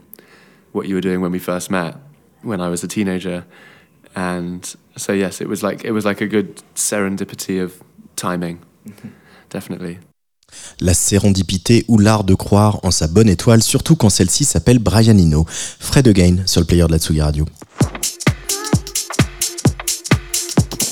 what 0.72 0.88
you 0.88 0.94
were 0.94 1.00
doing 1.00 1.20
when 1.20 1.30
we 1.30 1.38
first 1.38 1.70
met, 1.70 1.96
when 2.42 2.60
I 2.60 2.68
was 2.68 2.82
a 2.82 2.88
teenager." 2.88 3.44
And 4.14 4.60
so 4.96 5.12
yes, 5.12 5.40
it 5.40 5.48
was 5.48 5.62
like 5.62 5.84
it 5.84 5.92
was 5.92 6.04
like 6.04 6.20
a 6.20 6.26
good 6.26 6.60
serendipity 6.76 7.62
of 7.62 7.72
timing, 8.16 8.58
definitely. 9.50 9.98
La 10.80 10.94
sérendipité 10.94 11.84
ou 11.88 11.98
l'art 11.98 12.22
de 12.22 12.34
croire 12.34 12.78
en 12.84 12.92
sa 12.92 13.08
bonne 13.08 13.28
étoile, 13.28 13.60
surtout 13.60 13.96
quand 13.96 14.08
celle-ci 14.08 14.44
s'appelle 14.44 14.78
Brian 14.78 15.18
Eno. 15.18 15.44
Fred 15.48 16.06
Again 16.06 16.44
sur 16.46 16.60
le 16.60 16.66
player 16.66 16.86
de 16.86 16.92
la 16.92 16.98
Tsugi 16.98 17.20
Radio. 17.20 17.44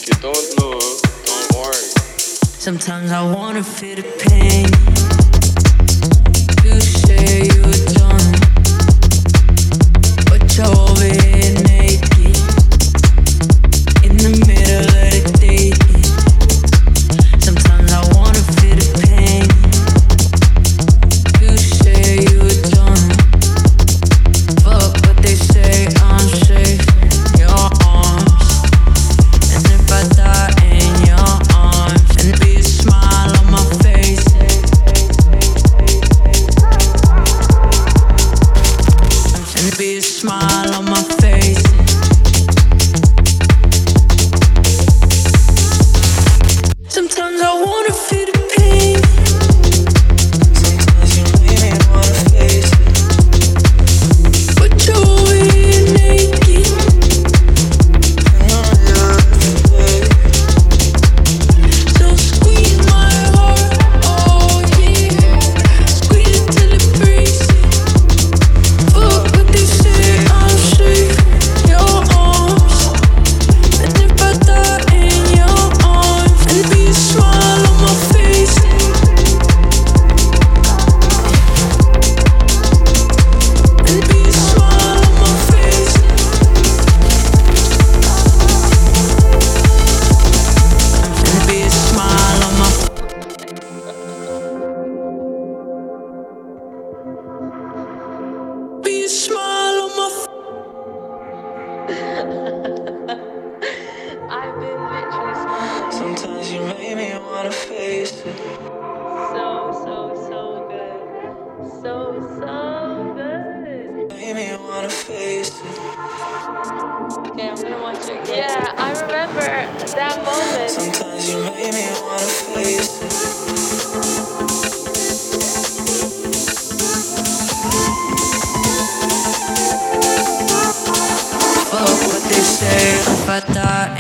You 0.08 0.14
don't 0.20 0.56
know, 0.56 0.80
don't 1.26 1.52
worry. 1.54 1.76
Sometimes 2.58 3.12
I 3.12 3.22
wanna 3.22 3.62
feel 3.62 3.96
the 3.96 4.02
pain. 4.28 4.66
You 6.64 6.80
say 6.80 7.46
you're 7.46 8.02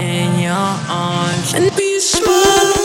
in 0.02 0.38
your 0.38 0.52
arms. 0.52 1.54
And 1.54 1.74
be 1.76 1.96
a 1.96 2.81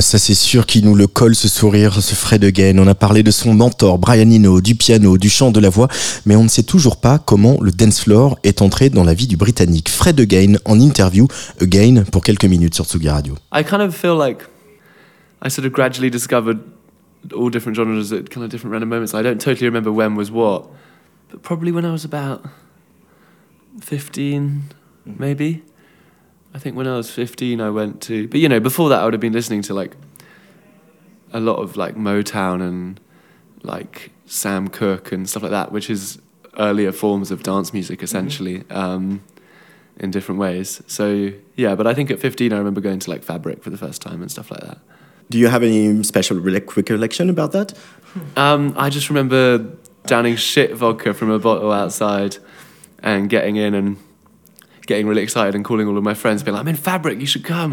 Ah, 0.00 0.02
ça 0.02 0.18
c'est 0.18 0.32
sûr 0.32 0.64
qu'il 0.64 0.86
nous 0.86 0.94
le 0.94 1.06
colle 1.06 1.34
ce 1.34 1.46
sourire, 1.46 1.92
ce 2.00 2.14
Fred 2.14 2.42
Again. 2.42 2.78
On 2.78 2.86
a 2.86 2.94
parlé 2.94 3.22
de 3.22 3.30
son 3.30 3.52
mentor 3.52 3.98
Brian 3.98 4.30
Eno, 4.30 4.62
du 4.62 4.74
piano, 4.74 5.18
du 5.18 5.28
chant, 5.28 5.50
de 5.50 5.60
la 5.60 5.68
voix, 5.68 5.88
mais 6.24 6.36
on 6.36 6.44
ne 6.44 6.48
sait 6.48 6.62
toujours 6.62 7.02
pas 7.02 7.18
comment 7.18 7.58
le 7.60 7.70
dance 7.70 8.00
floor 8.00 8.38
est 8.42 8.62
entré 8.62 8.88
dans 8.88 9.04
la 9.04 9.12
vie 9.12 9.26
du 9.26 9.36
Britannique. 9.36 9.90
Fred 9.90 10.18
Again 10.18 10.54
en 10.64 10.80
interview, 10.80 11.28
Again, 11.60 12.04
pour 12.10 12.22
quelques 12.22 12.46
minutes 12.46 12.74
sur 12.74 12.86
Tsugi 12.86 13.10
Radio. 13.10 13.34
I 13.54 13.62
kind 13.62 13.82
of 13.82 13.94
feel 13.94 14.16
like 14.18 14.38
I 15.44 15.50
sort 15.50 15.66
of 15.66 15.72
gradually 15.72 16.10
discovered 16.10 16.60
all 17.36 17.50
different 17.50 17.76
genres 17.76 18.10
at 18.14 18.30
kind 18.30 18.42
of 18.42 18.48
different 18.48 18.72
random 18.72 18.88
moments. 18.88 19.12
I 19.12 19.22
don't 19.22 19.36
totally 19.38 19.66
remember 19.66 19.92
when 19.92 20.16
was 20.16 20.30
what, 20.30 20.70
but 21.30 21.42
probably 21.42 21.72
when 21.72 21.84
I 21.84 21.92
was 21.92 22.06
about 22.06 22.40
15, 23.82 24.62
maybe. 25.04 25.62
I 26.54 26.58
think 26.58 26.76
when 26.76 26.86
I 26.86 26.96
was 26.96 27.10
15, 27.10 27.60
I 27.60 27.70
went 27.70 28.02
to, 28.02 28.28
but 28.28 28.40
you 28.40 28.48
know, 28.48 28.60
before 28.60 28.88
that, 28.88 29.00
I 29.00 29.04
would 29.04 29.14
have 29.14 29.20
been 29.20 29.32
listening 29.32 29.62
to 29.62 29.74
like 29.74 29.96
a 31.32 31.40
lot 31.40 31.56
of 31.56 31.76
like 31.76 31.94
Motown 31.94 32.60
and 32.60 33.00
like 33.62 34.10
Sam 34.26 34.68
Cooke 34.68 35.12
and 35.12 35.28
stuff 35.28 35.42
like 35.42 35.52
that, 35.52 35.70
which 35.70 35.88
is 35.88 36.18
earlier 36.58 36.92
forms 36.92 37.30
of 37.30 37.42
dance 37.42 37.72
music 37.72 38.02
essentially. 38.02 38.64
Um, 38.70 39.22
in 40.00 40.10
different 40.10 40.40
ways. 40.40 40.82
So 40.86 41.32
yeah, 41.56 41.74
but 41.74 41.86
I 41.86 41.94
think 41.94 42.10
at 42.10 42.18
15 42.18 42.52
I 42.52 42.58
remember 42.58 42.80
going 42.80 42.98
to 42.98 43.10
like 43.10 43.22
Fabric 43.22 43.62
for 43.62 43.70
the 43.70 43.76
first 43.76 44.02
time 44.02 44.22
and 44.22 44.30
stuff 44.30 44.50
like 44.50 44.60
that. 44.60 44.78
Do 45.28 45.38
you 45.38 45.46
have 45.46 45.62
any 45.62 46.02
special 46.02 46.40
recollection 46.40 47.30
about 47.30 47.52
that? 47.52 47.78
Um, 48.36 48.74
I 48.76 48.90
just 48.90 49.08
remember 49.08 49.76
downing 50.06 50.34
shit 50.34 50.74
vodka 50.74 51.14
from 51.14 51.30
a 51.30 51.38
bottle 51.38 51.70
outside 51.70 52.38
and 53.02 53.30
getting 53.30 53.56
in 53.56 53.74
and 53.74 53.96
getting 54.90 55.06
really 55.06 55.22
excited 55.22 55.54
and 55.54 55.64
calling 55.64 55.86
all 55.88 55.96
of 55.96 56.02
my 56.02 56.14
friends, 56.14 56.42
being 56.42 56.54
like, 56.54 56.62
"I'm 56.62 56.68
in 56.68 56.76
Fabric, 56.76 57.20
you 57.20 57.26
should 57.26 57.44
come." 57.44 57.72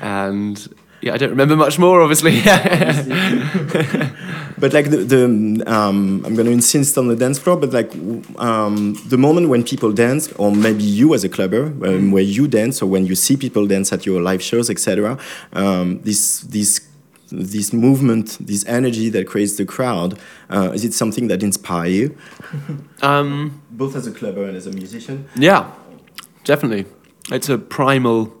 and 0.00 0.56
yeah, 1.02 1.12
I 1.14 1.18
don't 1.18 1.34
remember 1.36 1.54
much 1.54 1.78
more, 1.78 2.00
obviously. 2.00 2.40
But 4.60 4.72
like 4.72 4.90
the, 4.90 4.98
the 4.98 5.24
um, 5.66 6.24
I'm 6.24 6.34
going 6.34 6.46
to 6.46 6.52
insist 6.52 6.98
on 6.98 7.06
the 7.08 7.16
dance 7.16 7.38
floor, 7.38 7.56
but 7.56 7.72
like 7.72 7.92
um, 8.38 8.96
the 9.06 9.16
moment 9.16 9.48
when 9.48 9.62
people 9.62 9.92
dance, 9.92 10.32
or 10.32 10.50
maybe 10.50 10.82
you 10.82 11.14
as 11.14 11.22
a 11.24 11.28
clubber, 11.28 11.66
um, 11.86 12.10
where 12.10 12.22
you 12.22 12.48
dance, 12.48 12.82
or 12.82 12.86
when 12.86 13.06
you 13.06 13.14
see 13.14 13.36
people 13.36 13.66
dance 13.66 13.92
at 13.92 14.04
your 14.04 14.20
live 14.20 14.42
shows, 14.42 14.68
etc. 14.68 15.18
Um, 15.52 16.00
this 16.02 16.40
this 16.40 16.87
this 17.30 17.72
movement, 17.72 18.36
this 18.40 18.64
energy 18.66 19.08
that 19.10 19.26
creates 19.26 19.56
the 19.56 19.64
crowd, 19.64 20.18
uh, 20.50 20.70
is 20.74 20.84
it 20.84 20.94
something 20.94 21.28
that 21.28 21.42
inspires 21.42 21.92
you, 21.94 22.16
um, 23.02 23.60
both 23.70 23.94
as 23.96 24.06
a 24.06 24.12
clubber 24.12 24.44
and 24.44 24.56
as 24.56 24.66
a 24.66 24.72
musician? 24.72 25.28
Yeah, 25.36 25.70
definitely. 26.44 26.86
It's 27.30 27.48
a 27.48 27.58
primal, 27.58 28.32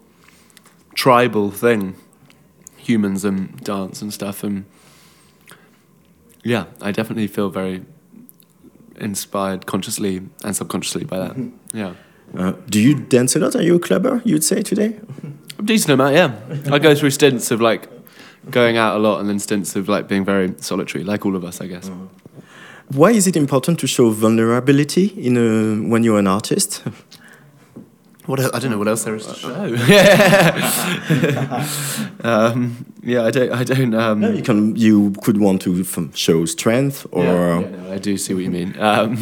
tribal 0.94 1.50
thing. 1.50 1.96
Humans 2.78 3.24
and 3.24 3.62
dance 3.62 4.00
and 4.00 4.10
stuff, 4.14 4.42
and 4.42 4.64
yeah, 6.42 6.64
I 6.80 6.90
definitely 6.90 7.26
feel 7.26 7.50
very 7.50 7.82
inspired, 8.96 9.66
consciously 9.66 10.22
and 10.42 10.56
subconsciously 10.56 11.04
by 11.04 11.18
that. 11.18 11.36
Yeah, 11.74 11.94
Uh, 12.34 12.52
do 12.68 12.80
you 12.80 12.94
dance 12.94 13.36
a 13.36 13.40
lot? 13.40 13.54
Are 13.56 13.62
you 13.62 13.74
a 13.76 13.78
clubber? 13.78 14.22
You'd 14.24 14.42
say 14.44 14.62
today? 14.62 14.98
a 15.58 15.62
decent 15.62 15.92
amount. 15.92 16.14
Yeah, 16.14 16.32
I 16.74 16.78
go 16.78 16.94
through 16.94 17.10
stints 17.10 17.50
of 17.50 17.60
like 17.60 17.88
going 18.50 18.76
out 18.76 18.96
a 18.96 18.98
lot, 18.98 19.20
and 19.20 19.28
then 19.28 19.38
stints 19.38 19.76
of 19.76 19.88
like 19.88 20.08
being 20.08 20.24
very 20.24 20.54
solitary, 20.58 21.04
like 21.04 21.26
all 21.26 21.36
of 21.36 21.44
us, 21.44 21.60
I 21.60 21.66
guess. 21.66 21.90
Why 22.88 23.10
is 23.10 23.26
it 23.26 23.36
important 23.36 23.78
to 23.80 23.86
show 23.86 24.10
vulnerability 24.10 25.06
in 25.06 25.36
a, 25.36 25.88
when 25.88 26.04
you're 26.04 26.18
an 26.18 26.26
artist? 26.26 26.82
What 28.28 28.40
I 28.54 28.58
don't 28.58 28.70
know 28.70 28.76
what 28.76 28.88
else 28.88 29.04
there 29.04 29.16
is 29.16 29.24
to 29.24 29.34
show. 29.34 29.48
um, 32.28 32.84
yeah, 33.02 33.24
I 33.24 33.30
don't. 33.30 33.50
I 33.50 33.64
don't. 33.64 33.94
Um, 33.94 34.22
you 34.22 34.42
can 34.42 34.76
you 34.76 35.14
could 35.22 35.40
want 35.40 35.62
to 35.62 35.80
f- 35.80 36.14
show 36.14 36.44
strength 36.44 37.06
or 37.10 37.24
Yeah, 37.24 37.60
yeah, 37.60 37.68
no, 37.70 37.90
I 37.90 37.96
do 37.96 38.18
see 38.18 38.34
what 38.34 38.42
you 38.42 38.50
mean. 38.50 38.78
Um, 38.78 39.16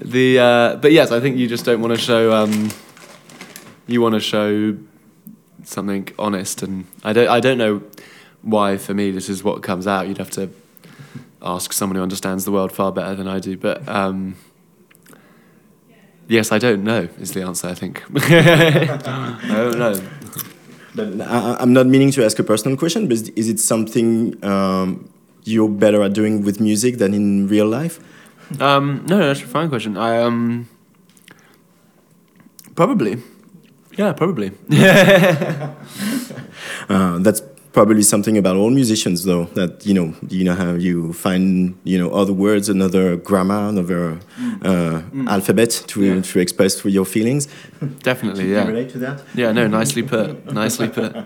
the 0.00 0.38
uh, 0.38 0.76
but 0.76 0.92
yes, 0.92 1.12
I 1.12 1.20
think 1.20 1.36
you 1.36 1.46
just 1.46 1.66
don't 1.66 1.82
want 1.82 1.94
to 1.94 2.00
show. 2.00 2.32
Um, 2.32 2.70
you 3.86 4.00
want 4.00 4.14
to 4.14 4.20
show 4.20 4.78
something 5.64 6.08
honest, 6.18 6.62
and 6.62 6.86
I 7.04 7.12
don't. 7.12 7.28
I 7.28 7.40
don't 7.40 7.58
know 7.58 7.82
why. 8.42 8.76
For 8.76 8.94
me, 8.94 9.10
this 9.10 9.28
is 9.28 9.42
what 9.42 9.62
comes 9.62 9.86
out. 9.86 10.08
You'd 10.08 10.18
have 10.18 10.30
to 10.32 10.50
ask 11.42 11.72
someone 11.72 11.96
who 11.96 12.02
understands 12.02 12.44
the 12.44 12.52
world 12.52 12.72
far 12.72 12.92
better 12.92 13.14
than 13.14 13.28
I 13.28 13.38
do. 13.38 13.56
But 13.56 13.86
um, 13.88 14.36
yes, 16.28 16.52
I 16.52 16.58
don't 16.58 16.84
know. 16.84 17.08
Is 17.18 17.32
the 17.32 17.42
answer? 17.42 17.68
I 17.68 17.74
think. 17.74 18.02
I 18.14 19.46
don't 19.48 19.78
know. 19.78 20.00
But 20.94 21.20
I, 21.20 21.56
I'm 21.60 21.72
not 21.72 21.86
meaning 21.86 22.10
to 22.12 22.24
ask 22.24 22.38
a 22.38 22.42
personal 22.42 22.76
question, 22.76 23.08
but 23.08 23.18
is 23.36 23.48
it 23.48 23.60
something 23.60 24.42
um, 24.44 25.08
you're 25.44 25.68
better 25.68 26.02
at 26.02 26.12
doing 26.12 26.42
with 26.42 26.60
music 26.60 26.98
than 26.98 27.14
in 27.14 27.46
real 27.48 27.66
life? 27.66 28.00
Um, 28.60 29.04
no, 29.06 29.18
no, 29.18 29.28
that's 29.28 29.42
a 29.42 29.46
fine 29.46 29.68
question. 29.68 29.96
I 29.96 30.20
um, 30.22 30.68
probably, 32.74 33.22
yeah, 33.96 34.12
probably. 34.12 34.52
Uh, 36.88 37.18
that's 37.18 37.40
probably 37.72 38.02
something 38.02 38.36
about 38.36 38.56
all 38.56 38.70
musicians, 38.70 39.24
though. 39.24 39.44
That 39.54 39.86
you 39.86 39.94
know, 39.94 40.14
you 40.28 40.44
know 40.44 40.54
how 40.54 40.72
you 40.74 41.12
find 41.12 41.78
you 41.84 41.98
know 41.98 42.10
other 42.10 42.32
words, 42.32 42.68
another 42.68 43.16
grammar, 43.16 43.68
another 43.68 44.18
uh, 44.62 45.02
alphabet 45.28 45.70
to 45.88 46.20
to 46.20 46.38
express 46.40 46.74
through 46.74 46.92
your 46.92 47.04
feelings. 47.04 47.48
Definitely, 48.02 48.42
Can 48.42 48.50
you 48.50 48.56
yeah. 48.56 48.66
relate 48.66 48.90
to 48.90 48.98
that? 48.98 49.22
Yeah, 49.34 49.52
no, 49.52 49.66
nicely 49.66 50.02
put. 50.02 50.52
Nicely 50.52 50.88
put. 50.88 51.16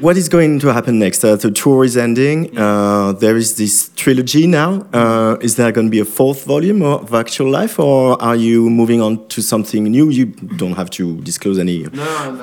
What 0.00 0.16
is 0.16 0.28
going 0.28 0.58
to 0.60 0.72
happen 0.72 0.98
next? 0.98 1.24
Uh, 1.24 1.36
the 1.36 1.50
tour 1.50 1.84
is 1.84 1.96
ending. 1.96 2.58
Uh, 2.58 3.12
there 3.12 3.36
is 3.36 3.56
this 3.56 3.90
trilogy 3.94 4.46
now. 4.46 4.86
Uh, 4.92 5.36
is 5.40 5.54
there 5.54 5.70
going 5.72 5.86
to 5.86 5.90
be 5.90 6.00
a 6.00 6.04
fourth 6.04 6.44
volume 6.44 6.82
of 6.82 7.14
Actual 7.14 7.48
Life, 7.48 7.78
or 7.78 8.20
are 8.20 8.34
you 8.36 8.68
moving 8.68 9.00
on 9.00 9.26
to 9.28 9.40
something 9.40 9.84
new? 9.84 10.10
You 10.10 10.26
don't 10.56 10.74
have 10.74 10.90
to 10.90 11.20
disclose 11.22 11.58
any 11.58 11.84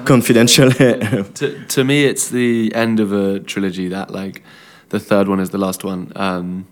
confidential. 0.06 0.72
to, 1.40 1.66
to 1.68 1.84
me, 1.84 2.06
it's 2.06 2.30
the 2.30 2.74
end 2.74 3.00
of 3.00 3.12
a 3.12 3.21
trilogy. 3.46 3.88
That 3.88 4.12
like, 4.12 4.44
the 4.90 5.00
third 5.00 5.28
one 5.28 5.40
is 5.40 5.50
the 5.50 5.58
last 5.58 5.84
one. 5.84 6.12
Um, 6.16 6.68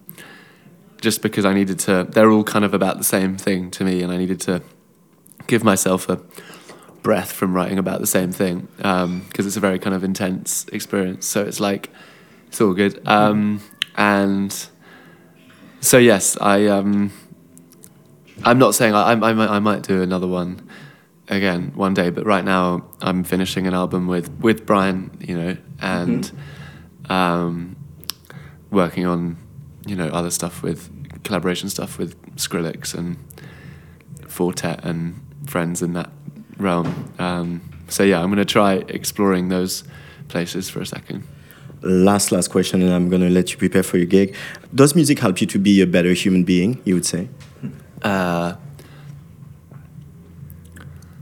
just 1.01 1.21
because 1.21 1.45
I 1.45 1.53
needed 1.53 1.79
to. 1.79 2.07
They're 2.09 2.29
all 2.29 2.43
kind 2.43 2.65
of 2.65 2.73
about 2.73 2.97
the 2.97 3.03
same 3.03 3.37
thing 3.37 3.71
to 3.71 3.83
me, 3.83 4.01
and 4.01 4.11
I 4.11 4.17
needed 4.17 4.39
to 4.41 4.61
give 5.47 5.63
myself 5.63 6.09
a 6.09 6.21
breath 7.01 7.31
from 7.31 7.53
writing 7.53 7.77
about 7.77 7.99
the 8.01 8.07
same 8.07 8.31
thing 8.31 8.67
because 8.77 9.45
it's 9.47 9.57
a 9.57 9.59
very 9.59 9.79
kind 9.79 9.95
of 9.95 10.03
intense 10.03 10.65
experience. 10.71 11.25
So 11.25 11.43
it's 11.43 11.59
like 11.59 11.89
it's 12.47 12.59
all 12.61 12.73
good. 12.73 13.01
Um, 13.07 13.61
and 13.95 14.53
so 15.81 15.97
yes, 15.97 16.37
I 16.39 16.67
um, 16.67 17.11
I'm 18.43 18.59
not 18.59 18.75
saying 18.75 18.93
I, 18.93 19.13
I, 19.13 19.55
I 19.55 19.59
might 19.59 19.83
do 19.83 20.01
another 20.01 20.27
one 20.27 20.68
again 21.29 21.71
one 21.75 21.93
day, 21.93 22.09
but 22.09 22.25
right 22.25 22.43
now 22.43 22.85
I'm 23.01 23.23
finishing 23.23 23.67
an 23.67 23.73
album 23.73 24.07
with 24.07 24.29
with 24.39 24.65
Brian, 24.65 25.11
you 25.19 25.37
know, 25.37 25.57
and 25.81 26.31
um, 27.09 27.75
working 28.71 29.05
on 29.05 29.37
you 29.85 29.95
know 29.95 30.07
other 30.07 30.29
stuff 30.31 30.61
with 30.61 30.89
collaboration 31.23 31.69
stuff 31.69 31.97
with 31.97 32.15
Skrillex 32.35 32.93
and 32.95 33.17
Four 34.27 34.53
Tet 34.53 34.83
and 34.83 35.19
friends 35.45 35.81
in 35.81 35.93
that 35.93 36.09
realm. 36.57 37.13
Um, 37.19 37.61
so 37.87 38.03
yeah, 38.03 38.21
I'm 38.21 38.29
gonna 38.29 38.45
try 38.45 38.83
exploring 38.87 39.49
those 39.49 39.83
places 40.27 40.69
for 40.69 40.81
a 40.81 40.85
second. 40.85 41.23
Last, 41.81 42.33
last 42.33 42.49
question, 42.49 42.81
and 42.81 42.93
I'm 42.93 43.09
gonna 43.09 43.29
let 43.29 43.51
you 43.51 43.57
prepare 43.57 43.83
for 43.83 43.97
your 43.97 44.05
gig. 44.05 44.35
Does 44.75 44.95
music 44.95 45.19
help 45.19 45.39
you 45.39 45.47
to 45.47 45.57
be 45.57 45.81
a 45.81 45.87
better 45.87 46.11
human 46.11 46.43
being? 46.43 46.81
You 46.83 46.95
would 46.95 47.05
say, 47.05 47.29
Uh, 48.01 48.55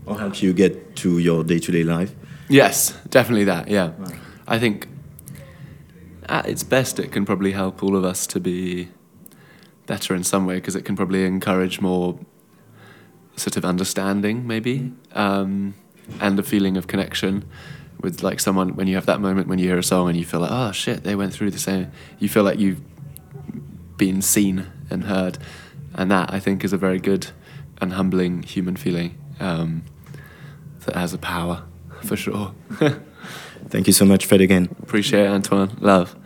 or 0.08 0.18
help 0.18 0.42
you 0.42 0.52
get 0.52 0.96
to 0.96 1.18
your 1.18 1.44
day-to-day 1.44 1.84
life? 1.84 2.14
Yes, 2.48 2.96
definitely 3.10 3.44
that. 3.44 3.68
Yeah, 3.68 3.92
I 4.46 4.58
think 4.58 4.88
at 6.28 6.46
its 6.46 6.64
best, 6.64 6.98
it 6.98 7.12
can 7.12 7.24
probably 7.24 7.52
help 7.52 7.82
all 7.82 7.96
of 7.96 8.04
us 8.04 8.26
to 8.28 8.40
be 8.40 8.88
better 9.86 10.14
in 10.14 10.24
some 10.24 10.46
way 10.46 10.56
because 10.56 10.74
it 10.76 10.84
can 10.84 10.96
probably 10.96 11.24
encourage 11.24 11.80
more 11.80 12.18
sort 13.36 13.56
of 13.56 13.64
understanding, 13.64 14.46
maybe, 14.46 14.92
um, 15.12 15.74
and 16.20 16.38
a 16.38 16.42
feeling 16.42 16.76
of 16.76 16.86
connection 16.86 17.44
with 18.00 18.22
like 18.22 18.40
someone 18.40 18.76
when 18.76 18.86
you 18.86 18.94
have 18.94 19.06
that 19.06 19.20
moment 19.20 19.48
when 19.48 19.58
you 19.58 19.66
hear 19.66 19.78
a 19.78 19.82
song 19.82 20.08
and 20.08 20.16
you 20.16 20.24
feel 20.24 20.40
like, 20.40 20.50
oh 20.52 20.72
shit, 20.72 21.04
they 21.04 21.14
went 21.14 21.32
through 21.32 21.50
the 21.50 21.58
same. 21.58 21.90
You 22.18 22.28
feel 22.28 22.44
like 22.44 22.58
you've 22.58 22.80
been 23.96 24.22
seen 24.22 24.66
and 24.90 25.04
heard, 25.04 25.38
and 25.94 26.10
that 26.10 26.32
I 26.32 26.40
think 26.40 26.64
is 26.64 26.72
a 26.72 26.78
very 26.78 26.98
good 26.98 27.28
and 27.80 27.92
humbling 27.92 28.42
human 28.42 28.76
feeling 28.76 29.16
um, 29.40 29.84
that 30.88 30.98
has 30.98 31.14
a 31.14 31.18
power 31.18 31.62
for 32.02 32.16
sure. 32.16 32.52
Thank 33.70 33.86
you 33.86 33.92
so 33.92 34.04
much, 34.04 34.26
Fred, 34.26 34.40
again. 34.40 34.68
Appreciate 34.82 35.26
it, 35.26 35.30
Antoine. 35.30 35.70
Love. 35.80 36.16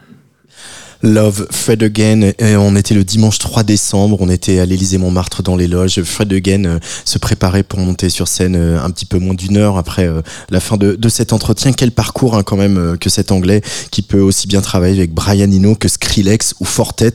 Love, 1.03 1.49
Fred 1.51 1.83
Again. 1.83 2.33
Et 2.39 2.55
on 2.55 2.77
était 2.77 2.95
le 2.95 3.03
dimanche 3.03 3.39
3 3.39 3.65
décembre, 3.65 4.19
on 4.21 4.29
était 4.29 4.61
à 4.61 4.67
l'Élysée 4.67 4.99
Montmartre 4.99 5.43
dans 5.43 5.57
les 5.57 5.67
loges. 5.67 6.01
Fred 6.05 6.33
Again 6.33 6.65
euh, 6.65 6.79
se 7.05 7.19
préparait 7.19 7.65
pour 7.65 7.81
monter 7.81 8.09
sur 8.09 8.29
scène 8.29 8.55
euh, 8.55 8.81
un 8.81 8.89
petit 8.91 9.05
peu 9.05 9.19
moins 9.19 9.35
d'une 9.35 9.57
heure 9.57 9.79
après 9.79 10.07
euh, 10.07 10.23
la 10.51 10.61
fin 10.61 10.77
de, 10.77 10.95
de 10.95 11.09
cet 11.09 11.33
entretien. 11.33 11.73
Quel 11.73 11.91
parcours 11.91 12.37
hein, 12.37 12.45
quand 12.45 12.57
même 12.57 12.97
que 13.01 13.11
cet 13.11 13.33
anglais 13.33 13.63
qui 13.91 14.03
peut 14.03 14.21
aussi 14.21 14.47
bien 14.47 14.61
travailler 14.61 14.97
avec 14.97 15.13
Brian 15.13 15.51
Eno 15.51 15.75
que 15.75 15.89
Skrillex 15.89 16.55
ou 16.61 16.65
Fortet. 16.65 17.15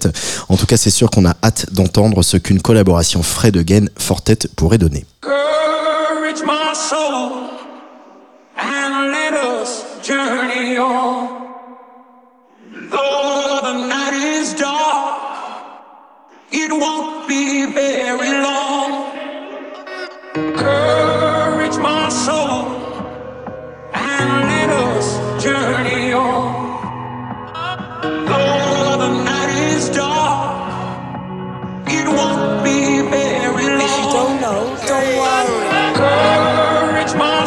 En 0.50 0.58
tout 0.58 0.66
cas, 0.66 0.76
c'est 0.76 0.90
sûr 0.90 1.10
qu'on 1.10 1.26
a 1.26 1.38
hâte 1.42 1.72
d'entendre 1.72 2.24
ce 2.24 2.36
qu'une 2.36 2.62
collaboration 2.62 3.24
Fred 3.24 3.56
Again 3.56 3.86
Fortet 3.98 4.50
pourrait 4.58 4.80
donner. 4.80 5.06
Courage 6.38 6.50
my 6.50 6.73
soul 6.73 7.50
and 8.58 9.12
let 9.12 9.34
us 9.34 10.06
journey 10.08 10.78
on. 10.78 11.56
Though 12.71 13.60
the 13.63 13.88
night 13.88 14.13
is 14.13 14.54
dark, 14.54 15.73
it 16.52 16.71
won't 16.71 17.28
be 17.28 17.65
very 17.73 18.34
long. 18.43 19.34
Courage 20.36 21.78
my 21.78 22.08
soul 22.10 22.67
and 23.93 24.30
let 24.47 24.69
us 24.69 25.43
journey 25.43 26.13
on. 26.13 26.67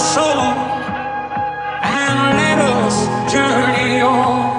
Soul 0.01 0.41
and 1.83 2.37
let 2.41 2.59
us 2.59 3.33
journey 3.33 4.01
on. 4.01 4.50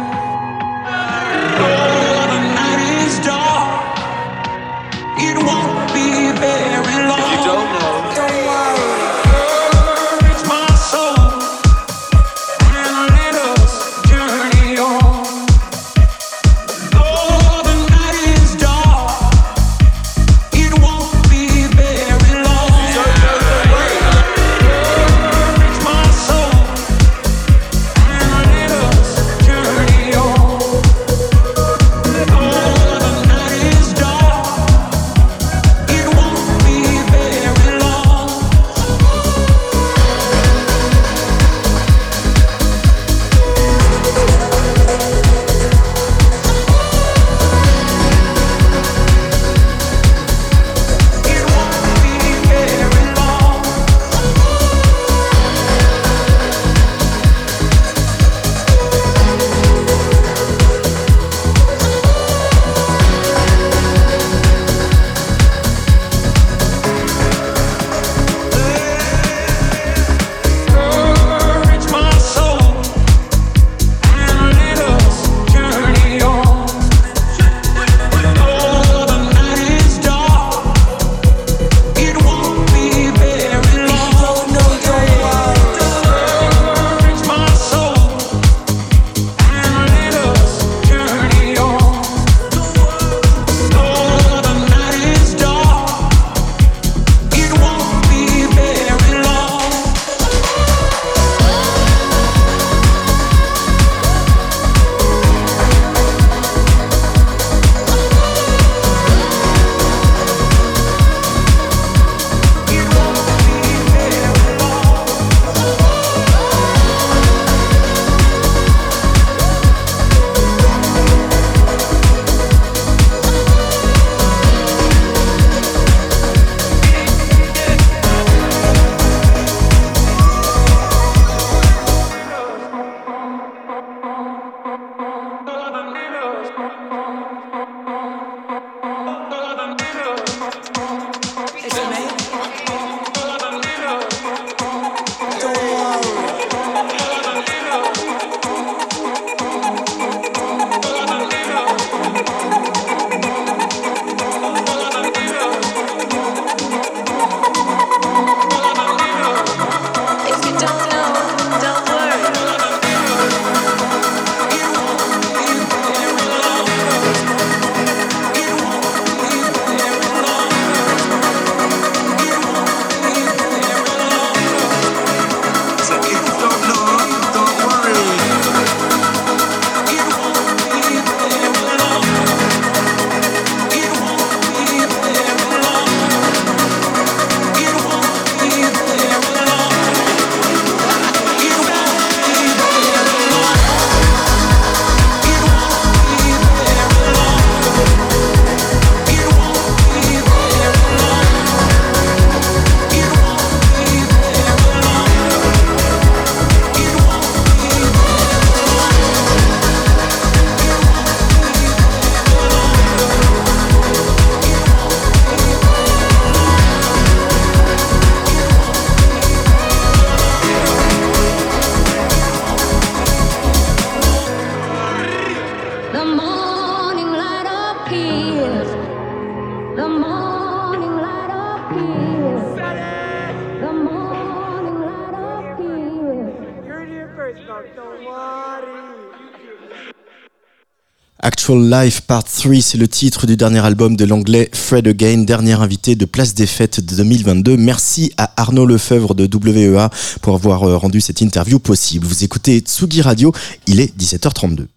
Actual 241.41 241.71
Life 241.71 242.01
Part 242.01 242.23
3, 242.23 242.61
c'est 242.61 242.77
le 242.77 242.87
titre 242.87 243.25
du 243.25 243.35
dernier 243.35 243.65
album 243.65 243.95
de 243.95 244.05
l'anglais 244.05 244.47
Fred 244.53 244.87
Again, 244.87 245.23
dernier 245.23 245.53
invité 245.53 245.95
de 245.95 246.05
Place 246.05 246.35
des 246.35 246.45
Fêtes 246.45 246.79
de 246.81 246.95
2022. 246.97 247.57
Merci 247.57 248.13
à 248.15 248.31
Arnaud 248.37 248.67
Lefebvre 248.67 249.15
de 249.15 249.27
WEA 249.27 249.89
pour 250.21 250.35
avoir 250.35 250.65
euh, 250.65 250.77
rendu 250.77 251.01
cette 251.01 251.19
interview 251.19 251.57
possible. 251.57 252.05
Vous 252.05 252.23
écoutez 252.23 252.59
Tsugi 252.59 253.01
Radio, 253.01 253.33
il 253.65 253.79
est 253.79 253.91
17h32. 253.97 254.67